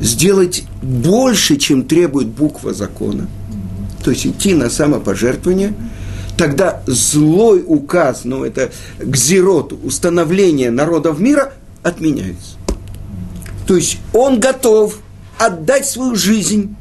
сделать 0.00 0.64
больше, 0.82 1.56
чем 1.56 1.84
требует 1.84 2.28
буква 2.28 2.72
закона, 2.72 3.28
то 4.04 4.10
есть 4.10 4.26
идти 4.26 4.54
на 4.54 4.70
самопожертвование, 4.70 5.74
тогда 6.36 6.82
злой 6.86 7.64
указ, 7.66 8.22
ну 8.24 8.44
это 8.44 8.70
гзирот, 8.98 9.72
установление 9.82 10.70
народов 10.70 11.18
мира 11.18 11.52
отменяется. 11.82 12.56
То 13.66 13.76
есть 13.76 13.98
он 14.12 14.38
готов 14.38 14.98
отдать 15.38 15.86
свою 15.86 16.14
жизнь 16.14 16.74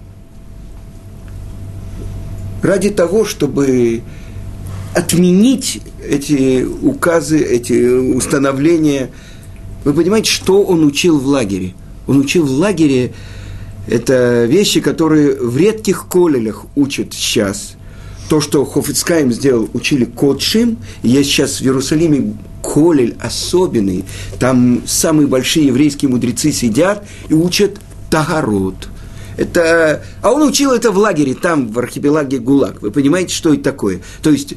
ради 2.62 2.90
того, 2.90 3.26
чтобы 3.26 4.02
отменить 4.94 5.82
эти 6.04 6.64
указы, 6.64 7.40
эти 7.40 8.14
установления. 8.16 9.12
Вы 9.84 9.94
понимаете, 9.94 10.32
что 10.32 10.64
он 10.64 10.86
учил 10.86 11.20
в 11.20 11.28
лагере? 11.28 11.74
Он 12.08 12.20
учил 12.20 12.46
в 12.46 12.52
лагере 12.52 13.14
это 13.88 14.46
вещи, 14.46 14.80
которые 14.80 15.36
в 15.36 15.58
редких 15.58 16.08
колелях 16.08 16.66
учат 16.76 17.14
сейчас. 17.14 17.76
То, 18.30 18.42
что 18.42 18.66
Хофицкаем 18.66 19.32
сделал, 19.32 19.70
учили 19.74 20.06
Котшим. 20.06 20.78
Есть 21.04 21.30
сейчас 21.30 21.60
в 21.60 21.64
Иерусалиме 21.64 22.34
колель 22.64 23.16
особенный. 23.20 24.04
Там 24.40 24.82
самые 24.88 25.28
большие 25.28 25.68
еврейские 25.68 26.10
мудрецы 26.10 26.52
сидят 26.52 27.06
и 27.30 27.34
учат 27.34 27.78
Тагород– 28.10 28.90
это, 29.38 30.02
а 30.22 30.32
он 30.32 30.44
учил 30.44 30.72
это 30.72 30.92
в 30.92 30.98
лагере, 30.98 31.34
там, 31.34 31.68
в 31.68 31.78
архипелаге 31.80 32.40
ГУЛАГ. 32.40 32.82
Вы 32.82 32.92
понимаете, 32.92 33.34
что 33.34 33.54
это 33.54 33.64
такое? 33.64 34.02
То 34.22 34.30
есть, 34.30 34.54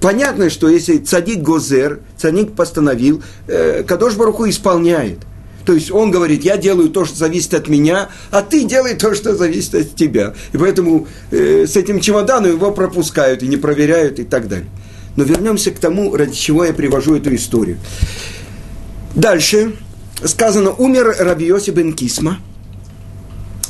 понятно, 0.00 0.50
что 0.50 0.68
если 0.68 0.98
цадик 0.98 1.38
Гозер, 1.42 2.00
цадик 2.16 2.54
постановил, 2.54 3.22
э, 3.46 3.84
Кадош 3.84 4.14
Баруху 4.14 4.48
исполняет. 4.48 5.18
То 5.64 5.72
есть 5.72 5.90
он 5.90 6.10
говорит, 6.10 6.44
я 6.44 6.56
делаю 6.56 6.90
то, 6.90 7.04
что 7.04 7.16
зависит 7.16 7.54
от 7.54 7.68
меня, 7.68 8.08
а 8.30 8.42
ты 8.42 8.64
делай 8.64 8.94
то, 8.94 9.14
что 9.14 9.34
зависит 9.34 9.74
от 9.74 9.94
тебя. 9.96 10.34
И 10.52 10.58
поэтому 10.58 11.06
э, 11.30 11.66
с 11.66 11.76
этим 11.76 12.00
чемоданом 12.00 12.52
его 12.52 12.72
пропускают 12.72 13.42
и 13.42 13.48
не 13.48 13.56
проверяют 13.56 14.18
и 14.18 14.24
так 14.24 14.48
далее. 14.48 14.68
Но 15.16 15.24
вернемся 15.24 15.70
к 15.70 15.78
тому, 15.78 16.14
ради 16.14 16.34
чего 16.34 16.64
я 16.64 16.72
привожу 16.72 17.16
эту 17.16 17.34
историю. 17.34 17.78
Дальше 19.14 19.72
сказано, 20.24 20.72
умер 20.72 21.16
Раби 21.18 21.46
Йоси 21.46 21.70
бен 21.70 21.92
Кисма– 21.92 22.38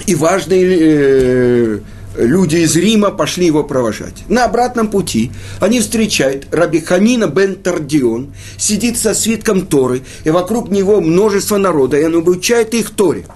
и 0.06 0.14
важные 0.14 0.64
э, 0.64 1.78
люди 2.16 2.56
из 2.56 2.76
Рима 2.76 3.10
пошли 3.10 3.46
его 3.46 3.64
провожать. 3.64 4.24
На 4.28 4.44
обратном 4.44 4.88
пути 4.88 5.32
они 5.60 5.80
встречают 5.80 6.46
Раби 6.52 6.80
Ханина 6.80 7.26
бен 7.26 7.56
Тардион, 7.56 8.32
сидит 8.56 8.98
со 8.98 9.14
свитком 9.14 9.66
Торы, 9.66 10.02
и 10.24 10.30
вокруг 10.30 10.70
него 10.70 11.00
множество 11.00 11.58
народа, 11.58 11.98
и 11.98 12.04
он 12.04 12.16
обучает 12.16 12.74
их 12.74 12.90
Торе. 12.90 13.26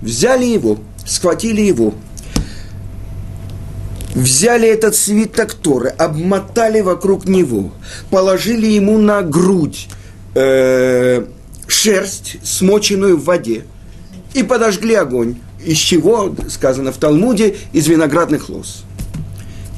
Взяли 0.00 0.44
его, 0.44 0.78
схватили 1.04 1.60
его, 1.62 1.94
взяли 4.14 4.68
этот 4.68 4.94
свиток 4.94 5.54
Торы, 5.54 5.88
обмотали 5.90 6.80
вокруг 6.80 7.26
него, 7.26 7.72
положили 8.10 8.66
ему 8.66 8.98
на 8.98 9.22
грудь 9.22 9.88
э, 10.34 11.24
шерсть, 11.66 12.38
смоченную 12.44 13.16
в 13.16 13.24
воде, 13.24 13.64
и 14.34 14.44
подожгли 14.44 14.94
огонь 14.94 15.38
из 15.64 15.78
чего, 15.78 16.34
сказано 16.48 16.92
в 16.92 16.96
Талмуде, 16.98 17.56
из 17.72 17.86
виноградных 17.86 18.48
лоз. 18.48 18.84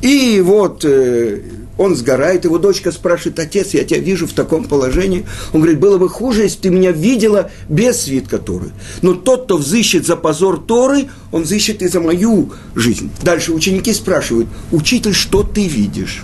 И 0.03 0.41
вот 0.45 0.85
э, 0.85 1.41
он 1.77 1.95
сгорает, 1.95 2.45
его 2.45 2.59
дочка 2.59 2.91
спрашивает, 2.93 3.39
отец, 3.39 3.75
я 3.75 3.85
тебя 3.85 4.01
вижу 4.01 4.27
в 4.27 4.33
таком 4.33 4.65
положении. 4.65 5.27
Он 5.53 5.61
говорит, 5.61 5.79
было 5.79 5.99
бы 5.99 6.09
хуже, 6.09 6.43
если 6.43 6.57
бы 6.57 6.63
ты 6.63 6.71
меня 6.71 6.93
видела 6.93 7.51
без 7.69 8.03
свитка 8.03 8.39
Торы. 8.39 8.71
Но 9.03 9.15
тот, 9.15 9.45
кто 9.45 9.59
взыщет 9.59 10.07
за 10.07 10.17
позор 10.17 10.59
Торы, 10.59 11.09
он 11.33 11.43
взыщет 11.43 11.83
и 11.83 11.89
за 11.89 12.01
мою 12.01 12.53
жизнь. 12.75 13.11
Дальше 13.23 13.53
ученики 13.53 13.93
спрашивают, 13.93 14.49
учитель, 14.73 15.15
что 15.15 15.43
ты 15.43 15.67
видишь? 15.67 16.23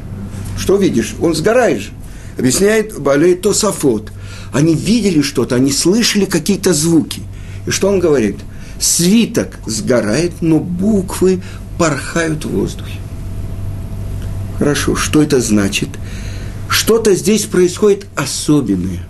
Что 0.58 0.76
видишь? 0.76 1.14
Он 1.20 1.34
сгорает 1.34 1.80
же. 1.80 1.90
Объясняет 2.38 2.98
Балей 2.98 3.34
Тосафот. 3.34 4.10
Они 4.52 4.74
видели 4.74 5.20
что-то, 5.22 5.56
они 5.56 5.70
слышали 5.70 6.24
какие-то 6.24 6.72
звуки. 6.72 7.22
И 7.66 7.70
что 7.70 7.88
он 7.88 7.98
говорит– 7.98 8.36
свиток 8.78 9.58
сгорает, 9.66 10.32
но 10.40 10.58
буквы 10.58 11.42
порхают 11.78 12.44
в 12.44 12.50
воздухе. 12.50 12.98
Хорошо, 14.58 14.96
что 14.96 15.22
это 15.22 15.40
значит? 15.40 15.88
Что-то 16.68 17.14
здесь 17.14 17.44
происходит 17.44 18.06
особенное. 18.16 19.06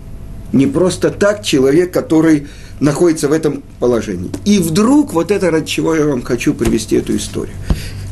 Не 0.53 0.67
просто 0.67 1.11
так 1.11 1.45
человек, 1.45 1.93
который 1.93 2.49
находится 2.81 3.29
в 3.29 3.33
этом 3.33 3.63
положении. 3.79 4.31
И 4.45 4.59
вдруг, 4.59 5.13
вот 5.13 5.31
это 5.31 5.51
ради 5.51 5.67
чего 5.67 5.95
я 5.95 6.07
вам 6.07 6.23
хочу 6.23 6.55
привести 6.55 6.97
эту 6.97 7.17
историю. 7.17 7.55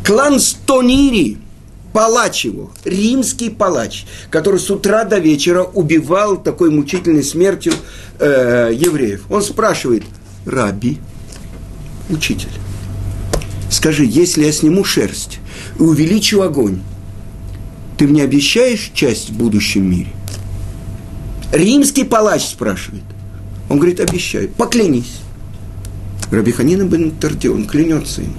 Клан 0.04 0.40
Стонири, 0.40 1.38
палач 1.92 2.44
его, 2.44 2.70
римский 2.84 3.50
палач, 3.50 4.06
который 4.30 4.60
с 4.60 4.70
утра 4.70 5.04
до 5.04 5.18
вечера 5.18 5.62
убивал 5.62 6.36
такой 6.36 6.70
мучительной 6.70 7.22
смертью 7.22 7.74
э, 8.18 8.70
евреев. 8.74 9.24
Он 9.30 9.42
спрашивает, 9.42 10.04
Раби, 10.44 10.98
учитель, 12.08 12.50
скажи, 13.70 14.04
если 14.04 14.44
я 14.44 14.52
сниму 14.52 14.84
шерсть 14.84 15.38
и 15.78 15.82
увеличу 15.82 16.42
огонь, 16.42 16.80
ты 17.96 18.06
мне 18.06 18.22
обещаешь 18.22 18.90
часть 18.94 19.30
в 19.30 19.34
будущем 19.34 19.88
мире? 19.88 20.12
Римский 21.52 22.04
палач 22.04 22.44
спрашивает. 22.44 23.04
Он 23.68 23.78
говорит, 23.78 24.00
обещаю, 24.00 24.48
поклянись. 24.48 25.20
Рабиханина 26.30 26.82
бен 26.82 27.12
Тардион 27.12 27.66
клянется 27.66 28.22
ему. 28.22 28.34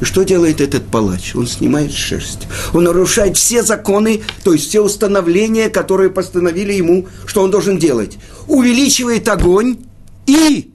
И 0.00 0.04
что 0.04 0.22
делает 0.24 0.60
этот 0.60 0.86
палач? 0.86 1.34
Он 1.34 1.46
снимает 1.46 1.92
шерсть. 1.92 2.46
Он 2.74 2.84
нарушает 2.84 3.36
все 3.36 3.62
законы, 3.62 4.20
то 4.44 4.52
есть 4.52 4.68
все 4.68 4.80
установления, 4.82 5.70
которые 5.70 6.10
постановили 6.10 6.74
ему, 6.74 7.08
что 7.24 7.42
он 7.42 7.50
должен 7.50 7.78
делать. 7.78 8.18
Увеличивает 8.46 9.26
огонь 9.28 9.78
и 10.26 10.70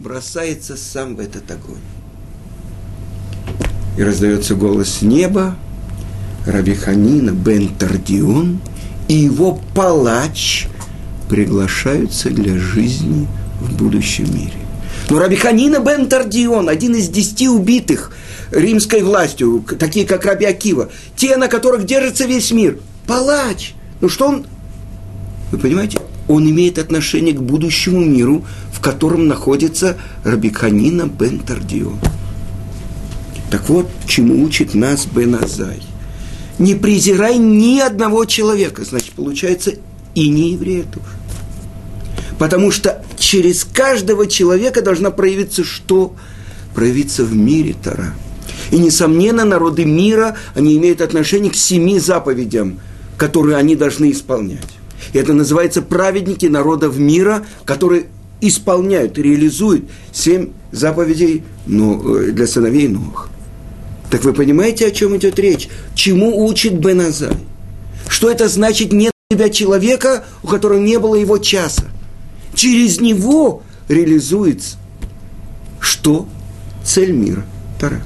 бросается 0.00 0.78
сам 0.78 1.14
в 1.14 1.20
этот 1.20 1.50
огонь. 1.50 1.76
И 3.98 4.02
раздается 4.02 4.54
голос 4.54 5.02
неба, 5.02 5.56
Рабиханина 6.46 7.32
бен 7.32 7.68
Тардион 7.68 8.60
и 9.08 9.14
его 9.14 9.60
палач 9.74 10.68
приглашаются 11.28 12.30
для 12.30 12.56
жизни 12.56 13.28
в 13.60 13.76
будущем 13.76 14.34
мире. 14.34 14.54
Но 15.10 15.18
Рабиханина 15.18 15.80
бен 15.80 16.08
Тардион, 16.08 16.70
один 16.70 16.94
из 16.94 17.10
десяти 17.10 17.50
убитых 17.50 18.12
римской 18.52 19.02
властью, 19.02 19.62
такие 19.78 20.06
как 20.06 20.24
Раби 20.24 20.46
Акива, 20.46 20.88
те, 21.14 21.36
на 21.36 21.48
которых 21.48 21.84
держится 21.84 22.24
весь 22.24 22.52
мир, 22.52 22.78
палач. 23.06 23.74
Ну 24.00 24.08
что 24.08 24.28
он, 24.28 24.46
вы 25.52 25.58
понимаете, 25.58 25.98
он 26.30 26.48
имеет 26.48 26.78
отношение 26.78 27.34
к 27.34 27.42
будущему 27.42 28.00
миру, 28.00 28.44
в 28.80 28.82
котором 28.82 29.28
находится 29.28 29.98
Рабиканина 30.24 31.06
бен 31.06 31.40
Тардион. 31.40 31.98
Так 33.50 33.68
вот, 33.68 33.90
чему 34.06 34.42
учит 34.42 34.74
нас 34.74 35.04
Бен 35.04 35.34
Азай. 35.34 35.82
Не 36.58 36.74
презирай 36.74 37.36
ни 37.36 37.78
одного 37.78 38.24
человека. 38.24 38.82
Значит, 38.82 39.12
получается, 39.12 39.72
и 40.14 40.28
не 40.30 40.52
еврея 40.52 40.84
тоже. 40.84 41.04
Потому 42.38 42.70
что 42.70 43.04
через 43.18 43.64
каждого 43.64 44.26
человека 44.26 44.80
должна 44.80 45.10
проявиться 45.10 45.62
что? 45.62 46.14
Проявиться 46.74 47.22
в 47.22 47.36
мире 47.36 47.76
Тара. 47.82 48.14
И, 48.70 48.78
несомненно, 48.78 49.44
народы 49.44 49.84
мира, 49.84 50.38
они 50.54 50.78
имеют 50.78 51.02
отношение 51.02 51.50
к 51.50 51.56
семи 51.56 51.98
заповедям, 51.98 52.80
которые 53.18 53.58
они 53.58 53.76
должны 53.76 54.10
исполнять. 54.10 54.68
И 55.12 55.18
это 55.18 55.34
называется 55.34 55.82
праведники 55.82 56.46
народов 56.46 56.96
мира, 56.96 57.44
которые 57.66 58.06
исполняют, 58.40 59.18
реализуют 59.18 59.84
семь 60.12 60.50
заповедей 60.72 61.44
ну, 61.66 62.18
э, 62.18 62.32
для 62.32 62.46
сыновей 62.46 62.88
Новых. 62.88 63.28
Так 64.10 64.24
вы 64.24 64.32
понимаете, 64.32 64.86
о 64.86 64.90
чем 64.90 65.16
идет 65.16 65.38
речь? 65.38 65.68
Чему 65.94 66.44
учит 66.44 66.74
Беназай? 66.78 67.36
Что 68.08 68.30
это 68.30 68.48
значит 68.48 68.92
нет 68.92 69.12
у 69.30 69.34
тебя 69.34 69.50
человека, 69.50 70.24
у 70.42 70.48
которого 70.48 70.78
не 70.78 70.98
было 70.98 71.14
его 71.14 71.38
часа? 71.38 71.84
Через 72.54 73.00
него 73.00 73.62
реализуется 73.88 74.76
что? 75.80 76.28
Цель 76.84 77.12
мира. 77.12 77.44
Тара. 77.78 78.00